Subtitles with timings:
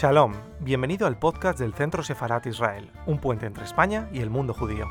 [0.00, 4.54] Shalom, bienvenido al podcast del Centro Sefarat Israel, un puente entre España y el mundo
[4.54, 4.86] judío.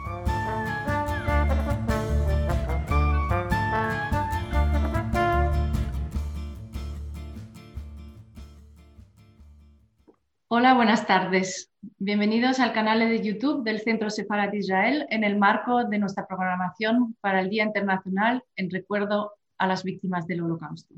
[10.50, 11.72] Hola, buenas tardes.
[12.00, 17.16] Bienvenidos al canal de YouTube del Centro Sefarat Israel en el marco de nuestra programación
[17.22, 20.96] para el Día Internacional en recuerdo a las víctimas del Holocausto.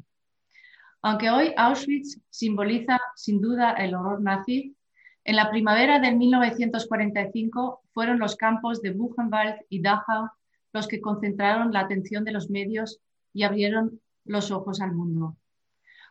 [1.02, 4.76] Aunque hoy Auschwitz simboliza sin duda el horror nazi,
[5.24, 10.30] en la primavera de 1945 fueron los campos de Buchenwald y Dachau
[10.74, 13.00] los que concentraron la atención de los medios
[13.34, 15.38] y abrieron los ojos al mundo.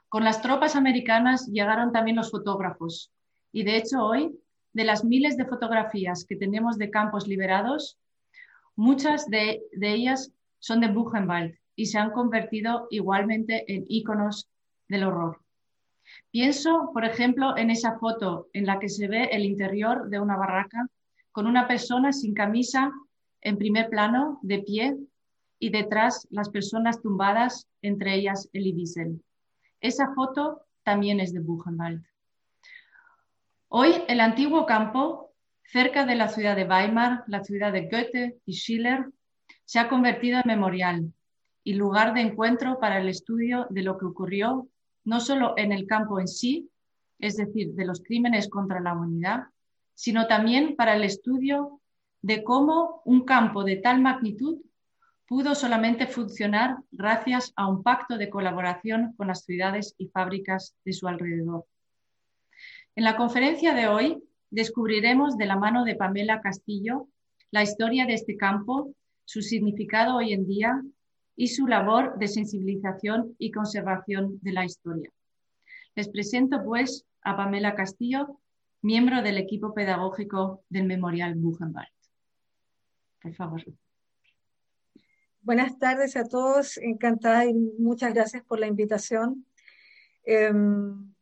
[0.09, 3.13] Con las tropas americanas llegaron también los fotógrafos
[3.53, 4.39] y de hecho hoy,
[4.73, 7.99] de las miles de fotografías que tenemos de campos liberados,
[8.75, 14.49] muchas de, ellas son de Buchenwald y se han convertido igualmente en íconos
[14.89, 15.41] del horror.
[16.31, 20.37] Pienso, por ejemplo, en esa foto en la que se ve el interior de una
[20.37, 20.89] barraca
[21.33, 22.91] con una persona sin camisa
[23.41, 24.97] en primer plano, de pie,
[25.61, 29.23] y detrás las personas tumbadas, entre ellas Elie Wiesel.
[29.81, 32.05] Esa foto también es de Buchenwald.
[33.69, 35.33] Hoy el antiguo campo,
[35.65, 39.11] cerca de la ciudad de Weimar, la ciudad de Goethe y Schiller,
[39.65, 41.13] se ha convertido en memorial
[41.63, 44.69] y lugar de encuentro para el estudio de lo que ocurrió
[45.09, 46.71] no solo en el campo en sí,
[47.19, 49.45] es decir, de los crímenes contra la humanidad,
[49.95, 51.81] sino también para el estudio
[52.21, 54.59] de cómo un campo de tal magnitud
[55.27, 60.93] pudo solamente funcionar gracias a un pacto de colaboración con las ciudades y fábricas de
[60.93, 61.65] su alrededor.
[62.95, 67.09] En la conferencia de hoy descubriremos de la mano de Pamela Castillo
[67.51, 68.93] la historia de este campo,
[69.25, 70.83] su significado hoy en día
[71.39, 75.09] y su labor de sensibilización y conservación de la historia.
[75.95, 78.41] Les presento pues a Pamela Castillo,
[78.83, 81.87] miembro del equipo pedagógico del Memorial Buchenwald.
[83.23, 83.63] Por favor.
[85.41, 89.47] Buenas tardes a todos, encantada y muchas gracias por la invitación.
[90.25, 91.15] Em,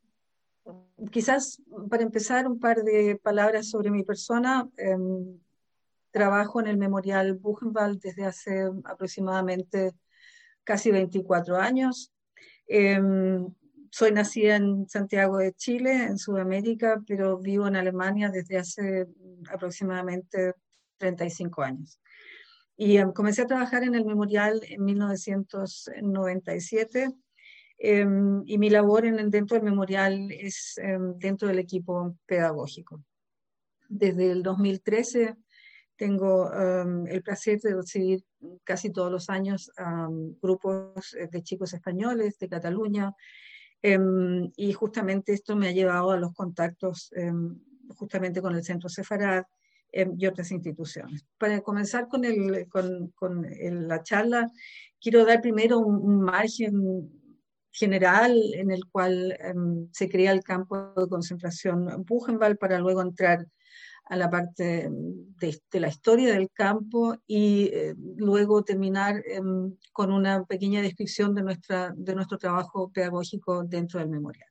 [1.10, 1.60] quizás
[1.91, 4.66] para empezar un par de palabras sobre mi persona.
[4.78, 5.38] Em,
[6.10, 9.93] trabajo en el Memorial Buchenwald desde hace aproximadamente
[10.66, 12.12] casi 24 años.
[12.66, 13.47] Em,
[13.91, 19.06] soy nacida en Santiago de Chile, en Sudamérica, pero vivo en Alemania desde hace
[19.50, 20.53] aproximadamente
[20.99, 21.99] 35 años.
[22.77, 27.15] Y em, comencé a trabajar en el memorial en 1997
[27.78, 30.75] em, y mi labor en, dentro del memorial es
[31.16, 33.03] dentro del equipo pedagógico.
[33.88, 35.37] Desde el 2013
[35.97, 38.25] tengo el placer de recibir
[38.65, 39.71] casi todos los años
[40.41, 43.15] grupos eh, de chicos españoles de Cataluña
[43.83, 47.59] em, y justamente esto me ha llevado a los contactos em,
[47.95, 49.45] justamente con el Centro Sefarad
[49.93, 51.25] y otras instituciones.
[51.39, 53.47] Para comenzar con, el, con, con
[53.89, 54.51] la charla,
[55.01, 57.09] quiero dar primero un, un margen
[57.77, 59.37] general en el cual
[59.93, 63.47] se crea el campo de concentración Buchenwald para luego entrar
[64.09, 70.44] a la parte de, la historia del campo y eh, luego terminar em, con una
[70.44, 74.49] pequeña descripción de, nuestra, de nuestro trabajo pedagógico dentro del memorial.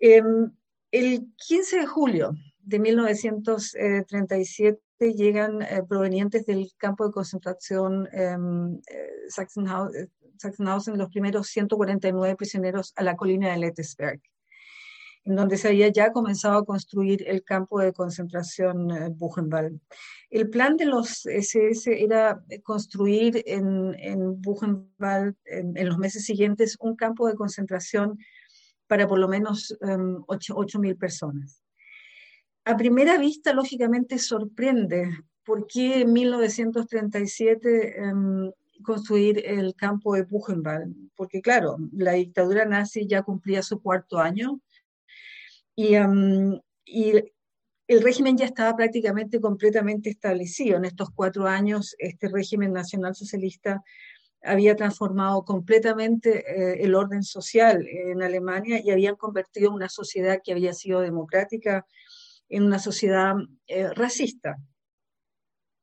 [0.00, 0.50] Em,
[0.90, 4.80] el 15 de julio de 1937
[5.14, 13.04] llegan eh, provenientes del campo de concentración em, eh, Sachsenhausen los primeros 149 prisioneros a
[13.04, 14.20] la colina de Lettesberg
[15.24, 19.80] en donde se había ya comenzado a construir el campo de concentración eh, Buchenwald.
[20.30, 26.96] El plan de los SS era construir en, en Buchenwald en, los meses siguientes un
[26.96, 28.18] campo de concentración
[28.86, 31.62] para por lo menos um, em, 8.000 personas.
[32.64, 35.10] A primera vista, lógicamente, sorprende
[35.44, 38.50] por qué en 1937 em,
[38.82, 44.60] construir el campo de Buchenwald, porque claro, la dictadura nazi ya cumplía su cuarto año
[45.76, 45.94] y,
[47.90, 50.76] el régimen ya estaba prácticamente completamente establecido.
[50.76, 53.82] En estos cuatro años, este régimen nacional socialista
[54.42, 60.52] había transformado completamente eh, el orden social en Alemania y habían convertido una sociedad que
[60.52, 61.84] había sido democrática
[62.48, 63.34] en una sociedad
[63.66, 64.56] eh, racista.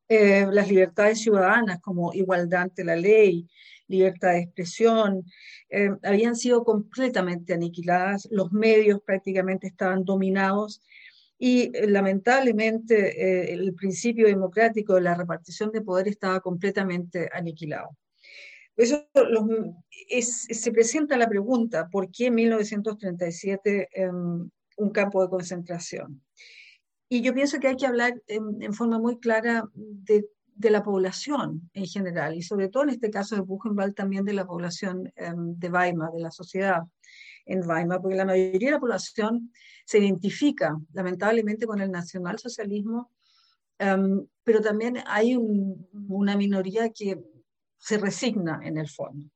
[0.10, 3.50] Eh, las libertades ciudadanas como igualdad ante la ley,
[3.88, 5.24] libertad de expresión,
[5.70, 10.82] eh, habían sido completamente aniquiladas, los medios prácticamente estaban dominados
[11.40, 17.98] y eh, lamentablemente eh, el principio democrático de la repartición de poder estaba completamente aniquilado.
[18.76, 19.08] Eso
[20.10, 26.24] se presenta la pregunta, ¿por qué en 1937 em, un campo de concentración.
[27.10, 30.26] Y yo pienso que hay que hablar en, forma muy clara de,
[30.60, 34.46] la población en general, y sobre todo en este caso de Buchenwald también de la
[34.46, 36.82] población em, de Weimar, de la sociedad
[37.46, 39.52] en Weimar, porque la mayoría de la población
[39.86, 43.12] se identifica lamentablemente con el nacionalsocialismo,
[43.80, 47.22] em, pero también hay una minoría que
[47.78, 49.30] se resigna en el fondo.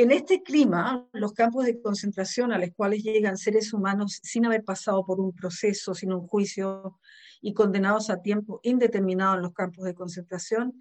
[0.00, 4.62] En este clima, los campos de concentración a los cuales llegan seres humanos sin haber
[4.62, 7.00] pasado por un proceso, sin un juicio
[7.40, 10.80] y condenados a tiempo indeterminado en los campos de concentración,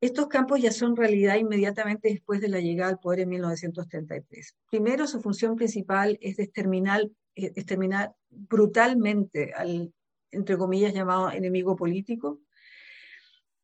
[0.00, 4.56] estos campos ya son realidad inmediatamente después de la llegada al poder en 1933.
[4.68, 9.94] Primero, su función principal es exterminar, exterminar brutalmente al,
[10.32, 12.40] entre comillas, llamado enemigo político,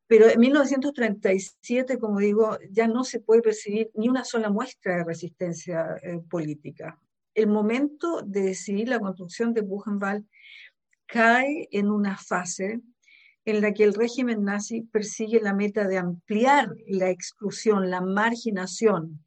[0.08, 5.04] pero en 1937, como digo, ya no se puede percibir ni una sola muestra de
[5.04, 6.98] resistencia eh, política.
[7.34, 10.26] El momento de decidir la construcción de Buchenwald
[11.04, 12.80] cae en una fase
[13.44, 19.22] en la que el régimen nazi persigue la meta de ampliar la exclusión, la marginación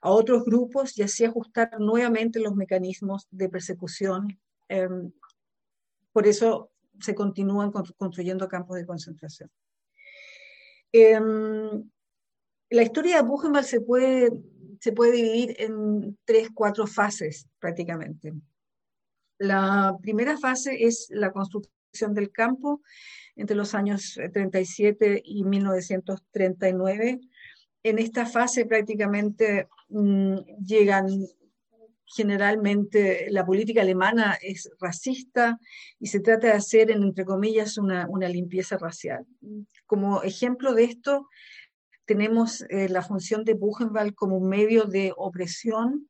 [0.00, 4.40] a otros grupos y así ajustar nuevamente los mecanismos de persecución.
[4.68, 5.12] Em,
[6.12, 6.70] por eso
[7.00, 9.50] se continúan construyendo campos de concentración.
[10.98, 11.90] Em,
[12.70, 14.32] la historia de Buchenwald se puede,
[14.80, 18.32] se puede dividir en tres, cuatro fases prácticamente.
[19.38, 22.80] La primera fase es la construcción del campo
[23.34, 27.20] entre los años 37 y 1939.
[27.82, 31.08] En esta fase prácticamente mm, llegan
[32.06, 35.58] generalmente la política alemana es racista
[35.98, 39.26] y se trata de hacer, entre comillas, una, limpieza racial.
[39.86, 41.28] Como ejemplo de esto,
[42.04, 46.08] tenemos eh, la función de Buchenwald como un medio de opresión,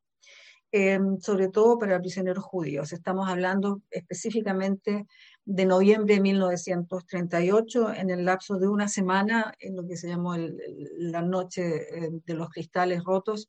[0.71, 2.93] em, sobre todo para prisioneros judíos.
[2.93, 5.07] Estamos hablando específicamente
[5.47, 10.35] de noviembre de 1938, en el lapso de una semana, en lo que se llamó
[10.37, 13.49] la noche eh, de los cristales rotos,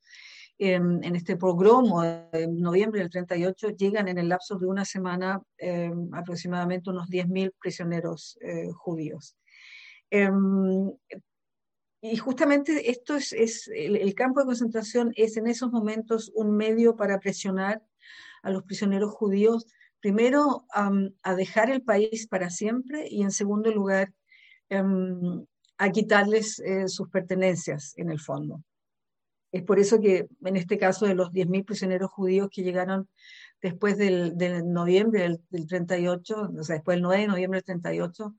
[0.59, 5.91] en, este pogromo de noviembre del 38 llegan en el lapso de una semana eh,
[6.13, 9.35] aproximadamente unos 10.000 prisioneros eh, judíos.
[10.09, 10.91] Em,
[12.01, 17.19] y justamente esto es, el, campo de concentración es en esos momentos un medio para
[17.19, 17.83] presionar
[18.43, 19.65] a los prisioneros judíos,
[19.99, 24.13] primero a dejar el país para siempre y en segundo lugar
[24.69, 25.45] em,
[25.77, 28.63] a quitarles eh, sus pertenencias en el fondo.
[29.51, 33.07] Es por eso que en este caso de los 10.000 prisioneros judíos que llegaron
[33.61, 34.35] después del,
[34.65, 38.35] noviembre del, 38, o sea, después del 9 de noviembre del 38,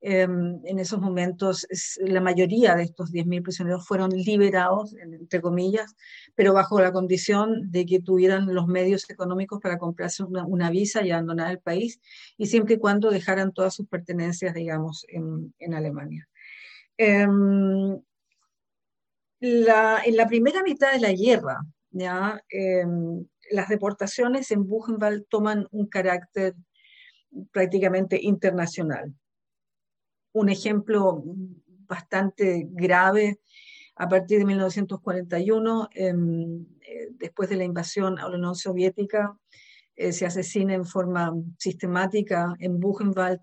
[0.00, 1.66] em, en esos momentos
[2.00, 5.94] la mayoría de estos 10.000 prisioneros fueron liberados, entre comillas,
[6.34, 11.10] pero bajo la condición de que tuvieran los medios económicos para comprarse una, visa y
[11.10, 12.00] abandonar el país,
[12.36, 16.28] y siempre y cuando dejaran todas sus pertenencias, digamos, en, en Alemania.
[19.40, 19.66] Em,
[20.04, 21.58] en la primera mitad de la guerra,
[21.90, 22.42] ¿ya?
[22.48, 26.54] Em, las deportaciones en Buchenwald toman un carácter
[27.52, 29.14] prácticamente internacional.
[30.32, 31.22] Un ejemplo
[31.86, 33.38] bastante grave
[33.96, 39.36] a partir de 1941, em, eh, después de la invasión a la Unión Soviética,
[39.96, 43.40] eh, se asesina en forma sistemática en Buchenwald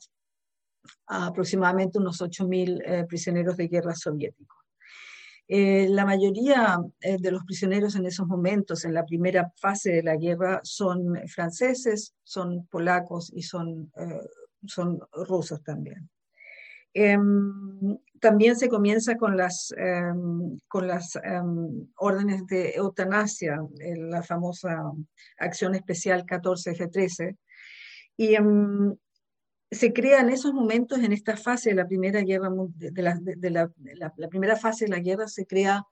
[1.08, 4.65] a aproximadamente unos 8.000 eh, prisioneros de guerra soviéticos.
[5.48, 10.04] Eh, la mayoría eh, de los prisioneros en esos momentos, en la primera fase de
[10.04, 14.22] la guerra, son franceses, son polacos y son, eh,
[14.66, 16.10] son rusos también.
[16.94, 23.60] Em, también se comienza con las, em, con las em, órdenes de eutanasia,
[23.98, 24.92] la famosa
[25.38, 27.38] acción especial 14F13.
[28.18, 28.36] Y
[29.72, 34.56] se crea en esos momentos, en esta fase de la primera guerra, de la, primera
[34.56, 35.84] fase de la guerra, se crea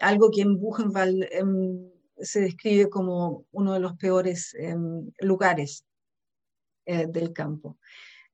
[0.00, 5.84] algo que en Buchenwald em, se describe como uno de los peores em, lugares
[6.86, 7.78] eh, del campo.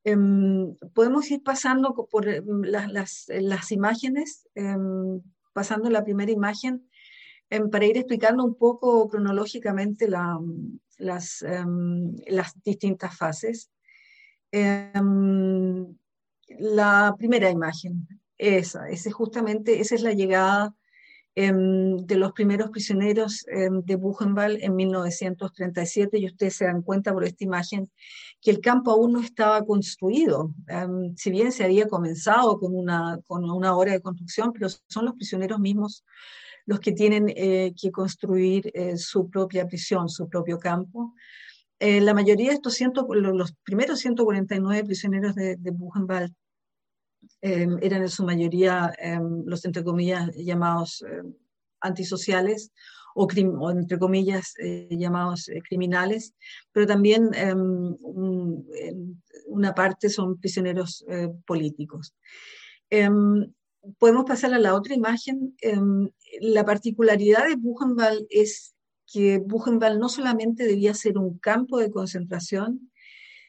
[0.05, 2.27] Em, podemos ir pasando por
[2.67, 4.49] las, las, imágenes,
[5.53, 6.89] pasando la primera imagen,
[7.71, 10.41] para ir explicando un poco cronológicamente la,
[10.99, 11.45] las,
[12.27, 13.72] las distintas fases.
[14.53, 15.97] Em,
[16.59, 18.07] la primera imagen,
[18.39, 20.75] esa, ese justamente, esa es la llegada
[21.35, 27.15] em, de los primeros prisioneros em, de Buchenwald en 1937 y ustedes se dan cuenta
[27.15, 27.91] por esta imagen
[28.43, 30.55] que el campo aún no estaba construido,
[31.17, 35.15] si bien se había comenzado con una, con una obra de construcción, pero son los
[35.15, 36.05] prisioneros mismos
[36.67, 41.15] los que tienen eh, que construir eh, su propia prisión, su propio campo.
[41.85, 46.33] Eh, la mayoría de estos, ciento, los primeros 149 prisioneros de, de Buchenwald
[47.41, 48.93] eran en su mayoría
[49.45, 51.05] los, entre comillas, llamados
[51.81, 52.71] antisociales
[53.17, 53.27] o,
[53.73, 54.55] entre comillas
[54.91, 56.35] llamados criminales,
[56.71, 57.31] pero también
[59.49, 61.05] una parte son prisioneros
[61.45, 62.15] políticos.
[62.91, 63.53] Em,
[63.99, 65.57] podemos pasar a la otra imagen.
[65.61, 66.09] Em,
[66.43, 68.77] la particularidad de Buchenwald es
[69.13, 72.91] que Buchenwald no solamente debía ser un campo de concentración,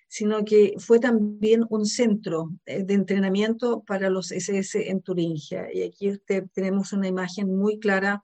[0.08, 5.74] sino que fue también un centro eh, de entrenamiento para los SS en Turingia.
[5.74, 6.12] Y aquí
[6.54, 8.24] tenemos una imagen muy clara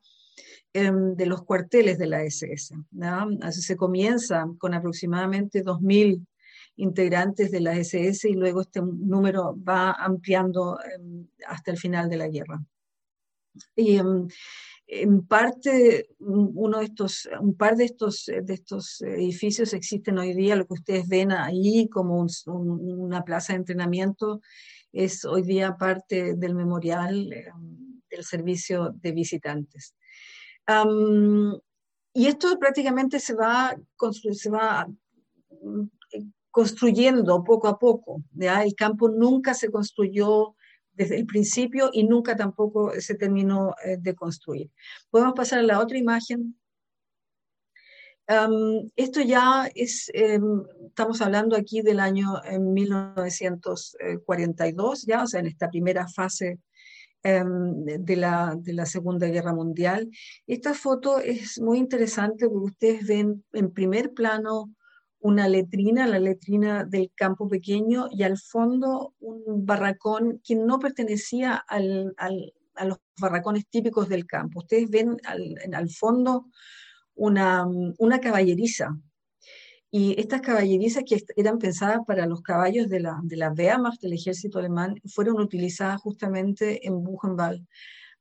[0.74, 2.76] em, de los cuarteles de la SS.
[3.42, 6.24] Así se comienza con aproximadamente 2.000
[6.76, 12.18] integrantes de la SS y luego este número va ampliando em, hasta el final de
[12.18, 12.64] la guerra.
[13.76, 14.28] Em,
[14.92, 20.56] en parte, uno de estos, un par de estos, de estos edificios existen hoy día,
[20.56, 24.42] lo que ustedes ven ahí como una plaza de entrenamiento,
[24.92, 29.96] es hoy día parte del memorial em, del servicio de visitantes.
[32.14, 33.76] y esto prácticamente se va,
[34.34, 34.88] se va
[36.50, 38.24] construyendo poco a poco.
[38.34, 38.64] ¿ya?
[38.64, 40.56] El campo nunca se construyó
[40.94, 44.70] desde el principio y nunca tampoco se terminó eh, de construir.
[45.10, 46.56] Podemos pasar a la otra imagen.
[48.96, 55.68] esto ya es, em, estamos hablando aquí del año 1942, ya, o sea, en esta
[55.70, 56.60] primera fase
[57.24, 60.10] em, de, la, de la Segunda Guerra Mundial.
[60.46, 64.72] Esta foto es muy interesante porque ustedes ven en primer plano
[65.20, 71.56] una letrina, la letrina del campo pequeño, y al fondo un barracón que no pertenecía
[71.68, 74.60] a los barracones típicos del campo.
[74.60, 76.46] Ustedes ven al, al fondo
[77.16, 77.66] una,
[77.98, 78.98] una, caballeriza.
[79.92, 84.14] Y estas caballerizas que eran pensadas para los caballos de la, de la Wehrmacht, del
[84.14, 87.66] ejército alemán, fueron utilizadas justamente en Buchenwald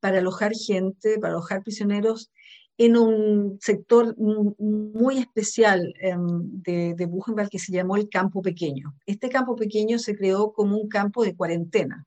[0.00, 2.32] para alojar gente, para alojar prisioneros
[2.78, 8.94] en un sector muy especial em, de, de, Buchenwald que se llamó el campo pequeño.
[9.04, 12.06] Este campo pequeño se creó como un campo de cuarentena,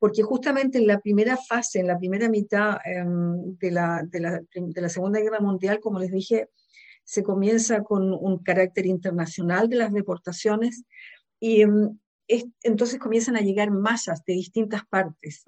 [0.00, 5.38] porque justamente en la primera fase, en la primera mitad em, de, la, Segunda Guerra
[5.38, 6.48] Mundial, como les dije,
[7.04, 10.82] se comienza con un carácter internacional de las deportaciones
[11.38, 11.96] y em,
[12.64, 15.44] entonces comienzan a llegar masas de distintas partes.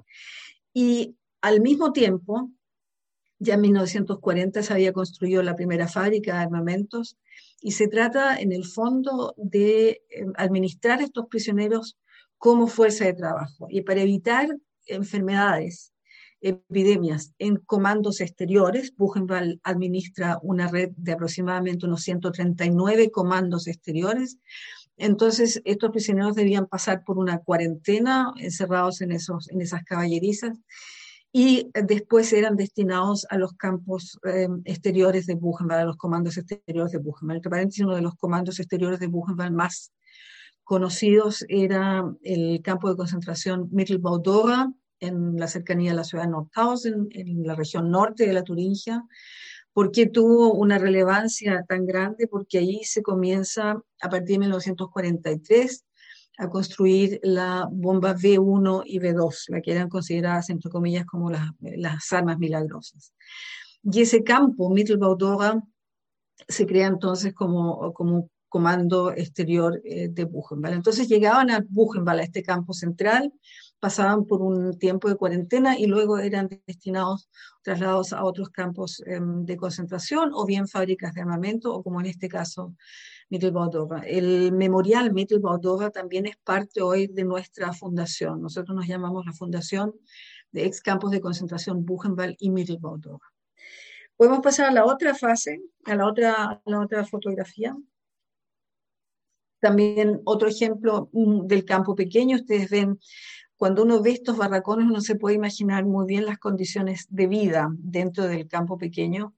[0.72, 2.50] Y al mismo tiempo,
[3.44, 7.16] ya en 1940 se había construido la primera fábrica de armamentos
[7.60, 11.96] y se trata en el fondo de eh, administrar estos prisioneros
[12.38, 14.48] como fuerza de trabajo y para evitar
[14.86, 15.92] enfermedades,
[16.40, 18.94] epidemias en comandos exteriores.
[18.96, 24.38] Buchenwald administra una red de aproximadamente unos 139 comandos exteriores.
[24.96, 30.58] Entonces, estos prisioneros debían pasar por una cuarentena encerrados en, esos, en esas caballerizas
[31.36, 36.92] y después eran destinados a los campos eh, exteriores de Buchenwald, a los comandos exteriores
[36.92, 37.38] de Buchenwald.
[37.38, 39.92] Entre paréntesis, uno de los comandos exteriores de Buchenwald más
[40.62, 47.08] conocidos era el campo de concentración Mittelbau-Dora, en la cercanía de la ciudad de Nordhausen,
[47.10, 49.02] en la región norte de la Turingia.
[49.72, 52.28] ¿Por qué tuvo una relevancia tan grande?
[52.28, 55.84] Porque ahí se comienza, a partir de 1943,
[56.38, 61.50] a construir la bomba V1 y V2, la que eran consideradas, entre comillas, como las,
[61.60, 63.12] las armas milagrosas.
[63.82, 65.62] Y ese campo, Mittelbau-Dora,
[66.48, 70.76] se crea entonces como, como un comando exterior eh, de Buchenwald.
[70.76, 73.32] Entonces llegaban a Buchenwald, a este campo central,
[73.80, 77.28] pasaban por un tiempo de cuarentena y luego eran destinados,
[77.62, 82.06] trasladados a otros campos em, de concentración o bien fábricas de armamento o como en
[82.06, 82.74] este caso
[83.30, 84.02] Mittelbau-Dora.
[84.06, 88.40] El memorial Mittelbau-Dora también es parte hoy de nuestra fundación.
[88.40, 89.94] Nosotros nos llamamos la Fundación
[90.52, 93.26] de Ex Campos de Concentración Buchenwald y Mittelbau-Dora.
[94.16, 97.76] Podemos pasar a la otra fase, a la otra, a la otra fotografía.
[99.60, 103.00] También otro ejemplo mm, del campo pequeño, ustedes ven,
[103.56, 107.68] cuando uno ve estos barracones, uno se puede imaginar muy bien las condiciones de vida
[107.78, 109.34] dentro del campo pequeño.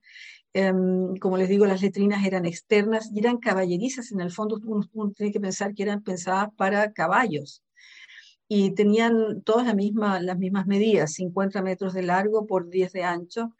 [0.58, 4.10] Em, como les digo, las letrinas eran externas y eran caballerizas.
[4.10, 7.62] En el fondo, uno, tiene que pensar que eran pensadas para caballos.
[8.48, 13.04] Y tenían todas la misma, las mismas medidas, 50 metros de largo por 10 de
[13.04, 13.50] ancho.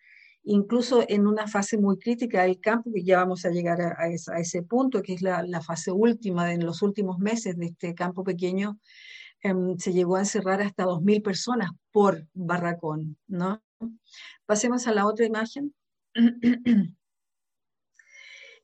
[0.44, 4.62] Incluso en una fase muy crítica del campo, que ya vamos a llegar a, ese
[4.62, 8.78] punto, que es la, fase última, en los últimos meses de este campo pequeño,
[9.42, 13.62] em, se llegó a encerrar hasta 2.000 personas por barracón, ¿no?
[14.46, 15.74] Pasemos a la otra imagen.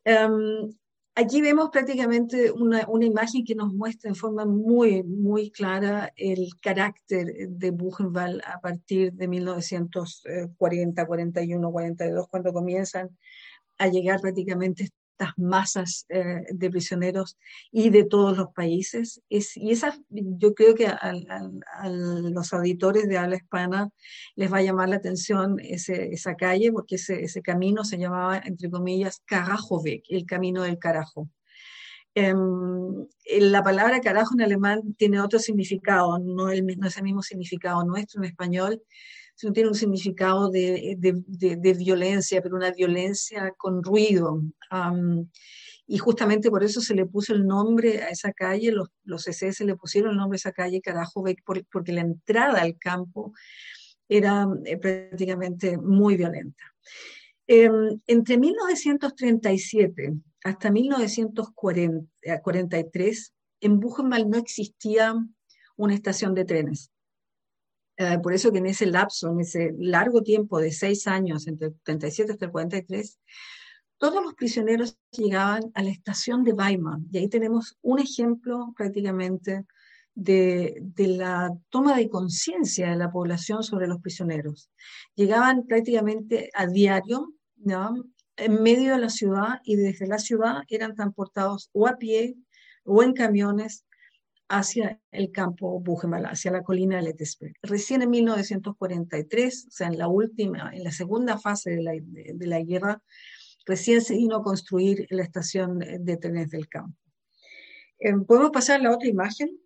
[0.07, 0.75] Um,
[1.15, 6.59] Aquí vemos prácticamente una, una, imagen que nos muestra en forma muy, muy clara el
[6.59, 13.11] carácter de Buchenwald a partir de 1940, 41, 42, cuando comienzan
[13.77, 14.89] a llegar prácticamente
[15.37, 17.39] masas eh, de prisioneros
[17.71, 19.23] y de todos los países.
[19.29, 21.13] Es, y esa, yo creo que a,
[21.85, 23.91] los auditores de habla hispana
[24.35, 28.39] les va a llamar la atención ese, esa calle, porque ese, ese, camino se llamaba,
[28.45, 31.29] entre comillas, Karajovek, el camino del carajo.
[32.15, 33.07] Em,
[33.41, 37.85] la palabra carajo en alemán tiene otro significado, no, el, no es el mismo significado
[37.85, 38.83] nuestro en español,
[39.43, 44.41] sino tiene un significado de, de, de, violencia, pero una violencia con ruido.
[45.85, 49.65] y justamente por eso se le puso el nombre a esa calle, los, los SS
[49.65, 51.25] le pusieron el nombre a esa calle, carajo,
[51.73, 53.33] porque la entrada al campo
[54.09, 56.63] era eh, prácticamente muy violenta.
[57.49, 60.13] Em, entre 1937
[60.45, 65.17] hasta 1943, en Buchenwald no existía
[65.77, 66.92] una estación de trenes.
[67.97, 71.69] Eh, por eso que en ese lapso, en ese largo tiempo de seis años, entre
[71.69, 73.19] el 37 hasta el 43,
[73.99, 76.99] todos los prisioneros llegaban a la estación de Weimar.
[77.11, 79.65] Y ahí tenemos un ejemplo prácticamente
[80.15, 84.71] de, de la toma de conciencia de la población sobre los prisioneros.
[85.15, 87.33] Llegaban prácticamente a diario,
[88.37, 92.37] en medio de la ciudad, y desde la ciudad eran transportados o a pie
[92.85, 93.85] o en camiones
[94.53, 97.55] hacia el campo Buchenwald, hacia la colina de Letesberg.
[97.63, 102.47] Recién en 1943, o sea, en la última, en la segunda fase de la, de,
[102.47, 103.03] la guerra,
[103.65, 106.99] recién se vino a construir la estación de trenes del campo.
[107.99, 109.59] Eh, ¿Podemos pasar a la otra imagen?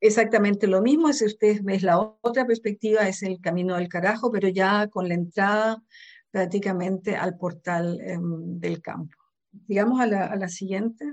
[0.00, 4.48] Exactamente lo mismo, si ustedes ven la otra perspectiva, es el camino del carajo, pero
[4.48, 5.82] ya con la entrada
[6.30, 9.16] prácticamente al portal em, del campo.
[9.50, 11.06] Digamos a la, a la siguiente.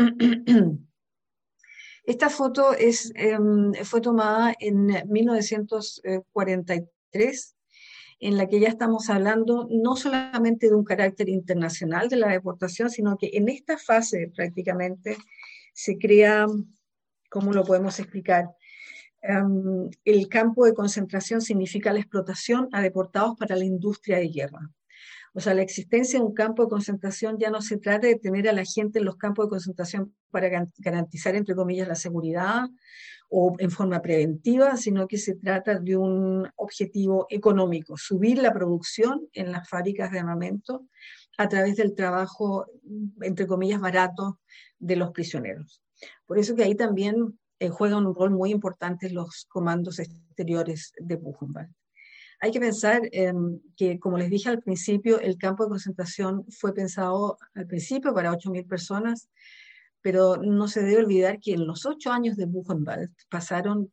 [2.04, 7.56] Esta foto es, em, fue tomada en 1943,
[8.20, 12.90] en la que ya estamos hablando no solamente de un carácter internacional de la deportación,
[12.90, 15.16] sino que en esta fase prácticamente
[15.72, 16.46] se crea,
[17.30, 18.50] ¿cómo lo podemos explicar?
[19.22, 24.70] Em, el campo de concentración significa la explotación a deportados para la industria de guerra.
[25.32, 28.48] O sea, la existencia de un campo de concentración ya no se trata de tener
[28.48, 32.68] a la gente en los campos de concentración para garantizar, entre comillas, la seguridad
[33.28, 39.28] o en forma preventiva, sino que se trata de un objetivo económico, subir la producción
[39.32, 40.86] en las fábricas de armamento
[41.38, 42.66] a través del trabajo,
[43.20, 44.40] entre comillas, barato
[44.80, 45.80] de los prisioneros.
[46.26, 51.16] Por eso que ahí también eh, juegan un rol muy importante los comandos exteriores de
[51.16, 51.72] Buchenwald.
[52.42, 53.02] Hay que pensar
[53.76, 58.32] que, como les dije al principio, el campo de concentración fue pensado al principio para
[58.32, 59.28] 8.000 personas,
[60.00, 63.92] pero no se debe olvidar que en los ocho años de Buchenwald pasaron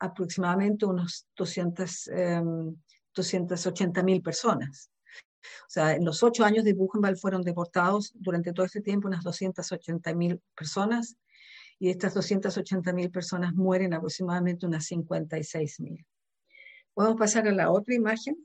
[0.00, 2.10] aproximadamente unos 200,
[3.14, 4.90] 280.000 personas.
[5.44, 9.24] O sea, en los ocho años de Buchenwald fueron deportados durante todo este tiempo unas
[9.24, 11.16] 280.000 personas
[11.78, 16.04] y de estas 280.000 personas mueren aproximadamente unas 56.000.
[16.94, 18.36] Podemos pasar a la otra imagen.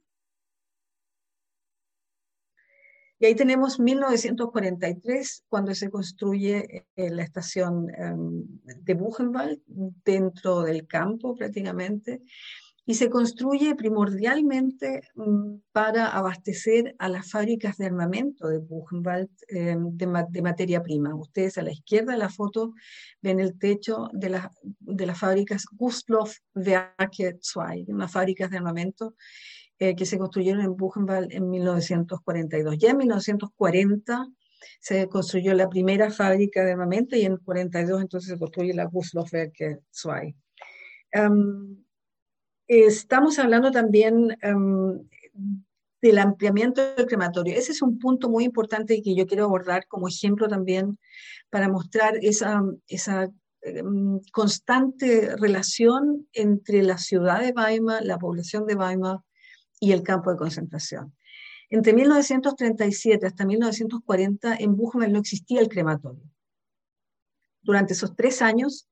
[3.21, 10.87] Y ahí tenemos 1943, cuando se construye eh, la estación em, de Buchenwald, dentro del
[10.87, 12.21] campo prácticamente,
[12.89, 19.95] y se construye primordialmente mm, para abastecer a las fábricas de armamento de Buchenwald em,
[19.95, 21.13] de, materia prima.
[21.13, 22.73] Ustedes a la izquierda de la foto
[23.21, 24.41] ven el techo de,
[24.79, 29.13] de las fábricas Gustloff Werke 2, unas fábricas de armamento
[29.77, 32.75] eh, que se construyeron en Buchenwald en 1942.
[32.79, 34.25] Ya en 1940
[34.79, 39.31] se construyó la primera fábrica de armamento y en 1942 entonces se construye la Gustloff
[39.31, 40.33] Werke 2.
[42.69, 45.03] Estamos hablando también em,
[46.03, 47.55] del ampliamiento del crematorio.
[47.57, 50.99] Ese es un punto muy importante que yo quiero abordar como ejemplo también
[51.49, 53.27] para mostrar esa, esa
[53.61, 59.17] em, constante relación entre la ciudad de Weimar, la población de Weimar
[59.79, 61.15] y el campo de concentración.
[61.71, 66.23] Entre 1937 hasta 1940 en Buchenwald no existía el crematorio.
[67.63, 68.87] Durante esos tres años,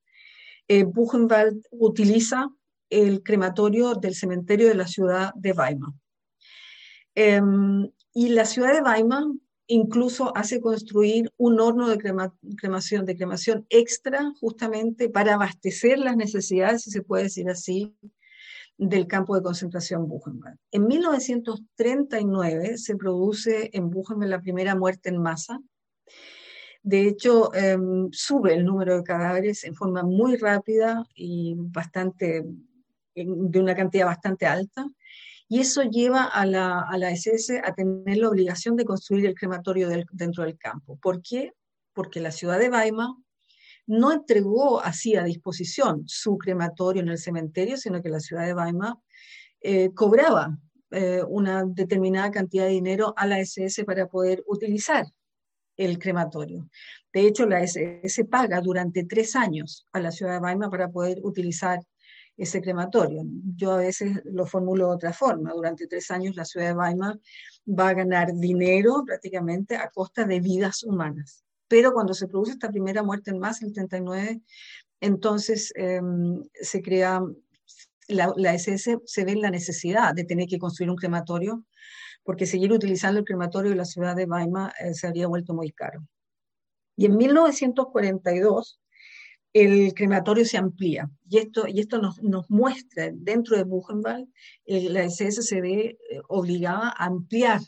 [0.68, 2.50] eh, Buchenwald utiliza
[2.90, 5.92] el crematorio del cementerio de la ciudad de Weimar.
[7.16, 9.24] Em, y la ciudad de Weimar
[9.68, 16.84] incluso hace construir un horno de cremación, de cremación extra justamente para abastecer las necesidades,
[16.84, 17.94] si se puede decir así,
[18.78, 20.58] del campo de concentración Buchenwald.
[20.72, 25.60] En 1939 se produce en Buchenwald la primera muerte en masa.
[26.84, 32.46] De hecho, em, sube el número de cadáveres en forma muy rápida y bastante,
[33.26, 34.86] de una cantidad bastante alta.
[35.50, 39.36] Y eso lleva a la, a la SS a tener la obligación de construir el
[39.36, 40.98] crematorio dentro del campo.
[41.02, 41.54] ¿Por qué?
[41.94, 43.10] Porque la ciudad de Weimar
[43.88, 48.54] no entregó así a disposición su crematorio en el cementerio, sino que la ciudad de
[48.54, 48.96] Weimar
[49.62, 50.58] eh, cobraba
[50.92, 55.06] eh, una determinada cantidad de dinero a la SS para poder utilizar
[55.78, 56.70] el crematorio.
[57.14, 61.20] De hecho, la SS paga durante tres años a la ciudad de Weimar para poder
[61.24, 61.80] utilizar
[62.38, 63.24] ese crematorio.
[63.56, 65.52] Yo a veces lo formulo de otra forma.
[65.54, 67.20] Durante tres años la ciudad de Weimar
[67.68, 71.44] va a ganar dinero prácticamente a costa de vidas humanas.
[71.68, 74.42] Pero cuando se produce esta primera muerte en masa, el 39,
[75.02, 77.22] entonces em, se crea,
[78.08, 81.66] la, la, SS se ve la necesidad de tener que construir un crematorio,
[82.24, 85.72] porque seguir utilizando el crematorio de la ciudad de Weimar eh, se habría vuelto muy
[85.72, 86.08] caro.
[86.96, 88.80] Y en 1942,
[89.62, 91.10] el crematorio se amplía.
[91.30, 94.28] Y esto, y esto nos, nos muestra, dentro de Buchenwald,
[94.66, 97.62] la SS se ve eh, obligada a ampliar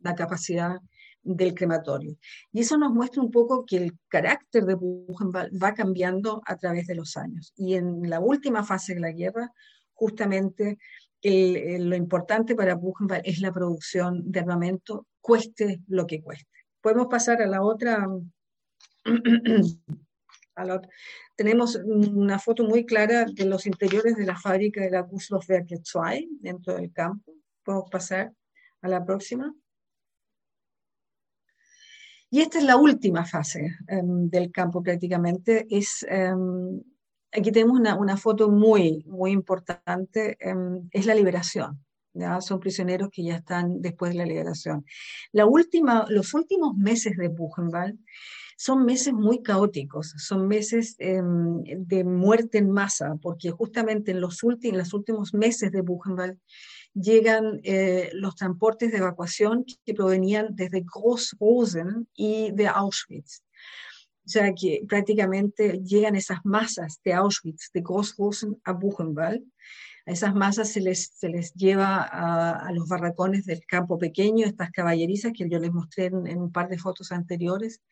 [0.00, 0.78] la capacidad
[1.22, 2.16] del crematorio.
[2.52, 6.86] Y eso nos muestra un poco que el carácter de Buchenwald va cambiando a través
[6.86, 7.52] de los años.
[7.56, 9.50] Y en la última fase de la guerra,
[9.92, 10.78] justamente
[11.22, 16.50] lo importante para Buchenwald es la producción de armamento, cueste lo que cueste.
[16.82, 18.06] Podemos pasar a la otra.
[20.54, 20.90] a la otra.
[21.36, 26.04] Tenemos una foto muy clara de los interiores de la fábrica de la Gussloffwerke 2
[26.40, 27.32] dentro del campo.
[27.62, 28.32] Podemos pasar
[28.82, 29.54] a la próxima.
[32.30, 35.66] Y esta es la última fase um, del campo prácticamente.
[35.70, 36.82] Es, um,
[37.30, 41.84] aquí tenemos una, una, foto muy, muy importante, um, es la liberación.
[42.12, 42.40] ¿ya?
[42.40, 44.84] Son prisioneros que ya están después de la liberación.
[45.32, 47.98] La última, los últimos meses de Buchenwald
[48.56, 54.72] son meses muy caóticos, son meses de muerte en masa, porque justamente en los, últimos,
[54.72, 56.38] en los últimos meses de Buchenwald
[56.94, 63.42] llegan eh, los transportes de evacuación que provenían desde Groß-Rosen y de Auschwitz.
[64.26, 69.44] O sea que prácticamente llegan esas masas de Auschwitz, de Groß-Rosen a Buchenwald.
[70.06, 74.70] A esas masas se les, se les lleva a, los barracones del campo pequeño, estas
[74.70, 77.82] caballerizas que yo les mostré en un par de fotos anteriores.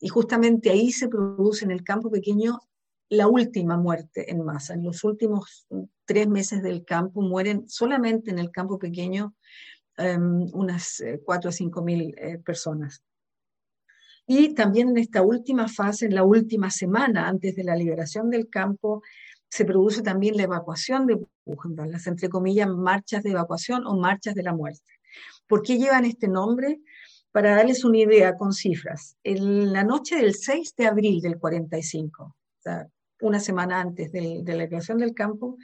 [0.00, 2.60] Y justamente ahí se produce en el campo pequeño
[3.08, 4.74] la última muerte en masa.
[4.74, 5.66] En los últimos
[6.04, 9.34] tres meses del campo mueren solamente en el campo pequeño
[9.98, 13.02] um, unas eh, cuatro o cinco mil eh, personas.
[14.26, 18.48] Y también en esta última fase, en la última semana antes de la liberación del
[18.48, 19.02] campo,
[19.50, 24.34] se produce también la evacuación de Buchenwald, las entre comillas marchas de evacuación o marchas
[24.34, 24.90] de la muerte.
[25.46, 26.80] ¿Por qué llevan este nombre?
[27.34, 32.22] Para darles una idea con cifras, en la noche del 6 de abril del 45,
[32.22, 32.86] o sea,
[33.22, 35.58] una semana antes de, la creación del campo,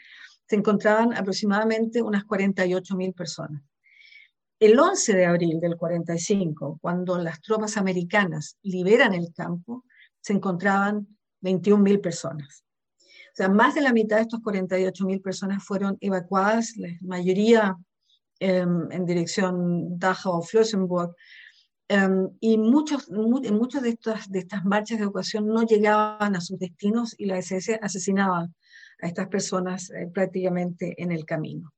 [0.49, 3.63] se encontraban aproximadamente unas 48.000 personas.
[4.59, 9.85] El 11 de abril del 45, cuando las tropas americanas liberan el campo,
[10.21, 11.07] se encontraban
[11.41, 12.65] 21.000 personas.
[12.99, 17.77] O sea, más de la mitad de estos 48.000 personas fueron evacuadas, la mayoría
[18.41, 21.15] eh, en dirección Dachau o Flossenburg,
[21.93, 26.41] Em, y muchos, en muchas de estas, de estas marchas de evacuación no llegaban a
[26.41, 28.49] sus destinos y la SS asesinaba
[29.03, 31.75] a estas personas eh, prácticamente en el camino.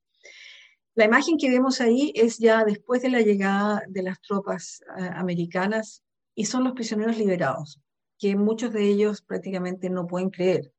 [0.93, 5.09] La imagen que vemos ahí es ya después de la llegada de las tropas eh,
[5.15, 6.03] americanas
[6.35, 7.81] y son los prisioneros liberados,
[8.19, 10.71] que muchos de ellos prácticamente no pueden creer,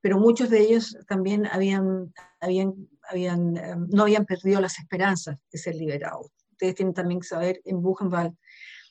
[0.00, 2.74] pero muchos de ellos también habían, habían,
[3.08, 7.62] habían, em, no habían perdido las esperanzas de ser liberados ustedes tienen también que saber,
[7.64, 8.36] en Buchenwald,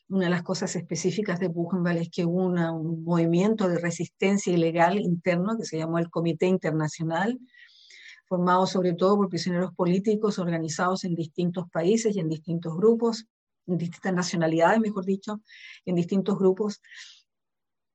[0.09, 4.99] una de las cosas específicas de Buchenwald es que hubo un movimiento de resistencia ilegal
[4.99, 7.39] interno que se llamó el Comité Internacional,
[8.27, 13.27] formado sobre todo por prisioneros políticos organizados en distintos países y en distintos grupos,
[13.67, 15.41] en distintas nacionalidades, mejor dicho,
[15.85, 16.81] en distintos grupos.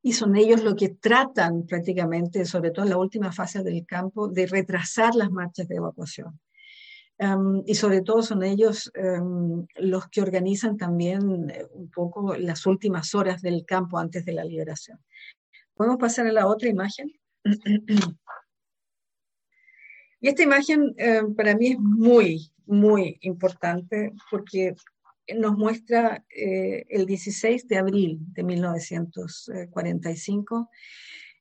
[0.01, 4.29] Y son ellos los que tratan prácticamente, sobre todo en la última fase del campo,
[4.29, 6.39] de retrasar las marchas de evacuación.
[7.65, 13.15] Y sobre todo son ellos em, los que organizan también eh, un poco las últimas
[13.15, 14.99] horas del campo antes de la liberación.
[15.75, 17.13] ¿Podemos pasar a la otra imagen?
[20.21, 24.75] y esta imagen em, para mí es muy, muy importante porque
[25.37, 30.69] nos muestra eh, el 16 de abril de 1945.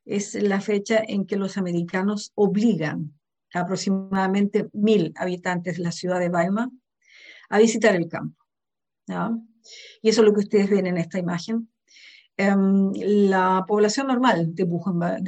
[0.05, 3.11] Es la fecha en que los americanos obligan
[3.53, 6.69] aproximadamente mil habitantes de la ciudad de Weimar
[7.49, 8.43] a visitar el campo.
[10.01, 11.69] Y eso es lo que ustedes ven en esta imagen.
[12.35, 14.65] Em, la población normal de,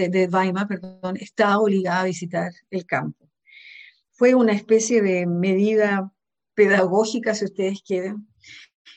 [0.09, 0.67] de, Weimar
[1.19, 3.29] está obligada a visitar el campo.
[4.11, 6.11] Fue una especie de medida
[6.55, 8.27] pedagógica, si ustedes quieren,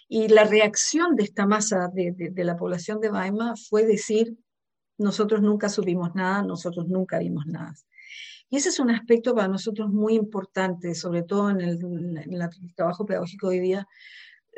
[0.09, 4.39] y la reacción de esta masa de, de, la población de Weimar fue decir,
[4.97, 7.75] nosotros nunca subimos nada, nosotros nunca vimos nada.
[8.51, 12.75] Y ese es un aspecto para nosotros muy importante, sobre todo en el, en el
[12.75, 13.89] trabajo pedagógico de hoy día,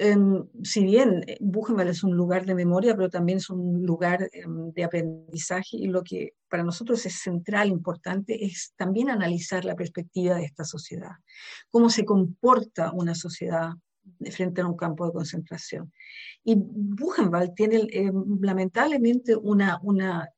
[0.02, 4.30] Em, si bien eh, Buchenwald es un lugar de memoria, pero también es un lugar
[4.32, 9.76] em, de aprendizaje y lo que para nosotros es central, importante, es también analizar la
[9.76, 11.12] perspectiva de esta sociedad,
[11.68, 13.72] cómo se comporta una sociedad
[14.30, 15.92] frente a un campo de concentración.
[16.42, 20.30] Y Buchenwald tiene em, lamentablemente una, una,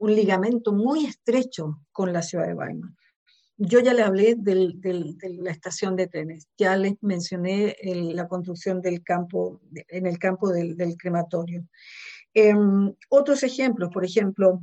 [0.00, 2.90] un ligamento muy estrecho con la ciudad de Weimar.
[3.58, 4.74] Yo ya le hablé de
[5.38, 10.96] la estación de trenes, ya les mencioné la construcción del campo, en el campo del,
[10.96, 11.66] crematorio.
[12.32, 14.62] Em, otros ejemplos, por ejemplo,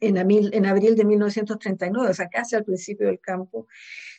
[0.00, 3.66] en, en, abril de 1939, o sea, casi al principio del campo,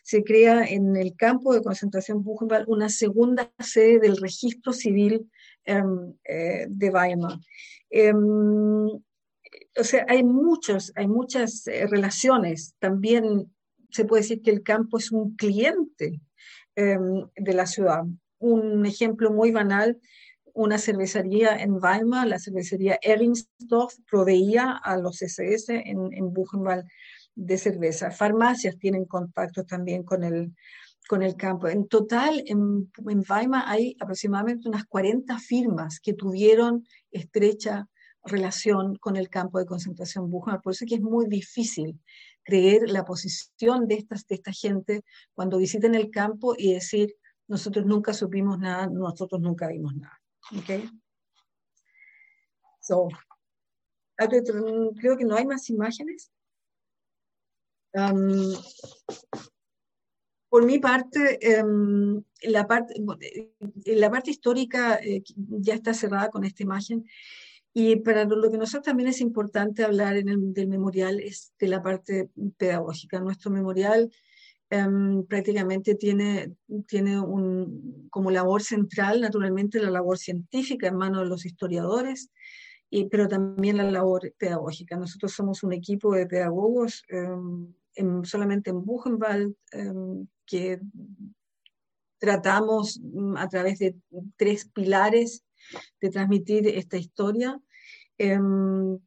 [0.02, 5.30] se crea en el campo de concentración Buchenwald una segunda sede del registro civil
[5.66, 7.40] em, eh, de Weimar.
[7.92, 8.90] Em,
[9.80, 13.52] o sea, hay, muchos, hay muchas eh, relaciones también
[13.94, 16.20] se puede decir que el campo es un cliente
[16.76, 18.04] em, de la ciudad.
[18.40, 20.00] Un ejemplo muy banal,
[20.54, 26.86] una cervecería en Weimar, la cervecería Eringsdorf, proveía a los SS en, en Buchenwald
[27.36, 28.12] de cerveza.
[28.12, 30.54] Farmacias tienen contacto también con el,
[31.08, 31.68] con el campo.
[31.68, 37.88] En total, en, Weimar hay aproximadamente unas 40 firmas que tuvieron estrecha
[38.24, 40.62] relación con el campo de concentración Buchenwald.
[40.62, 42.00] Por eso es que es muy difícil
[42.44, 47.16] creer la posición de, estas, de esta gente cuando visiten el campo y decir,
[47.48, 50.20] nosotros nunca supimos nada, nosotros nunca vimos nada.
[50.58, 50.90] ¿Okay?
[52.82, 53.08] So,
[54.18, 56.32] creo que no hay más imágenes.
[57.94, 58.54] Um,
[60.50, 62.94] por mi parte, um, la parte,
[63.86, 67.06] la parte histórica eh, ya está cerrada con esta imagen
[67.74, 71.68] y para lo que nosotros también es importante hablar en el, del memorial es de
[71.68, 73.20] la parte pedagógica.
[73.20, 74.12] Nuestro memorial
[74.70, 76.54] em, prácticamente tiene,
[76.88, 82.30] tiene un, como labor central, naturalmente, la labor científica en manos de los historiadores,
[82.92, 84.96] y, pero también la labor pedagógica.
[84.96, 90.80] Nosotros somos un equipo de pedagogos em, solamente en Buchenwald em, que
[92.20, 93.96] tratamos mm, a través de
[94.38, 95.44] tres pilares
[96.02, 97.60] de transmitir esta historia.
[98.18, 98.98] Em,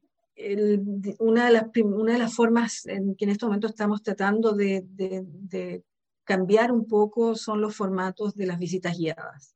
[1.18, 4.84] una, de las, una de las formas en que en este momento estamos tratando de,
[4.86, 5.82] de,
[6.24, 9.54] cambiar un poco son los formatos de las visitas guiadas.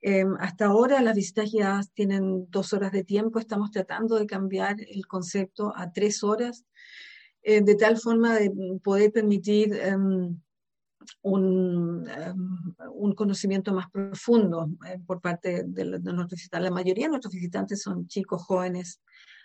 [0.00, 4.76] Em, hasta ahora las visitas guiadas tienen dos horas de tiempo, estamos tratando de cambiar
[4.80, 6.64] el concepto a tres horas,
[7.42, 8.50] eh, de tal forma de
[8.82, 10.40] poder permitir em,
[11.22, 16.70] un, em, un, conocimiento más profundo eh, por parte de, nuestros visitantes.
[16.70, 19.00] La mayoría de nuestros visitantes son chicos jóvenes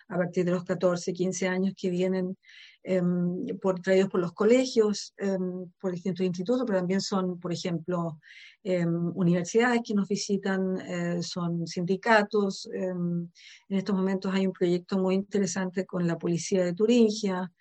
[0.08, 2.38] a partir de los 14, 15 años que vienen
[2.84, 8.20] em, por, traídos por los colegios, em, por distintos institutos, pero también son, por ejemplo,
[8.64, 12.68] universidades que nos visitan, eh, son sindicatos.
[12.72, 13.30] en
[13.70, 17.52] estos momentos hay un proyecto muy interesante con la policía de Turingia.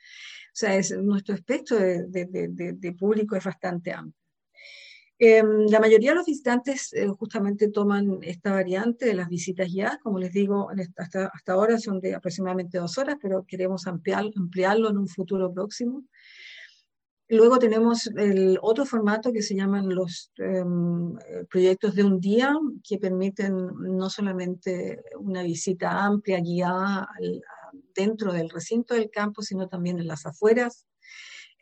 [0.54, 4.14] O sea, es, nuestro espectro de, público es bastante amplio.
[5.18, 9.98] Em, la mayoría de los visitantes eh, justamente toman esta variante de las visitas ya,
[10.00, 14.90] como les digo, hasta, hasta ahora son de aproximadamente dos horas, pero queremos ampliar, ampliarlo
[14.90, 16.04] en un futuro próximo.
[17.28, 21.16] Luego tenemos el otro formato que se llaman los em,
[21.50, 22.54] proyectos de un día,
[22.86, 23.54] que permiten
[23.98, 27.42] no solamente una visita amplia, guiada al,
[27.94, 30.86] dentro del recinto del campo, sino también en las afueras.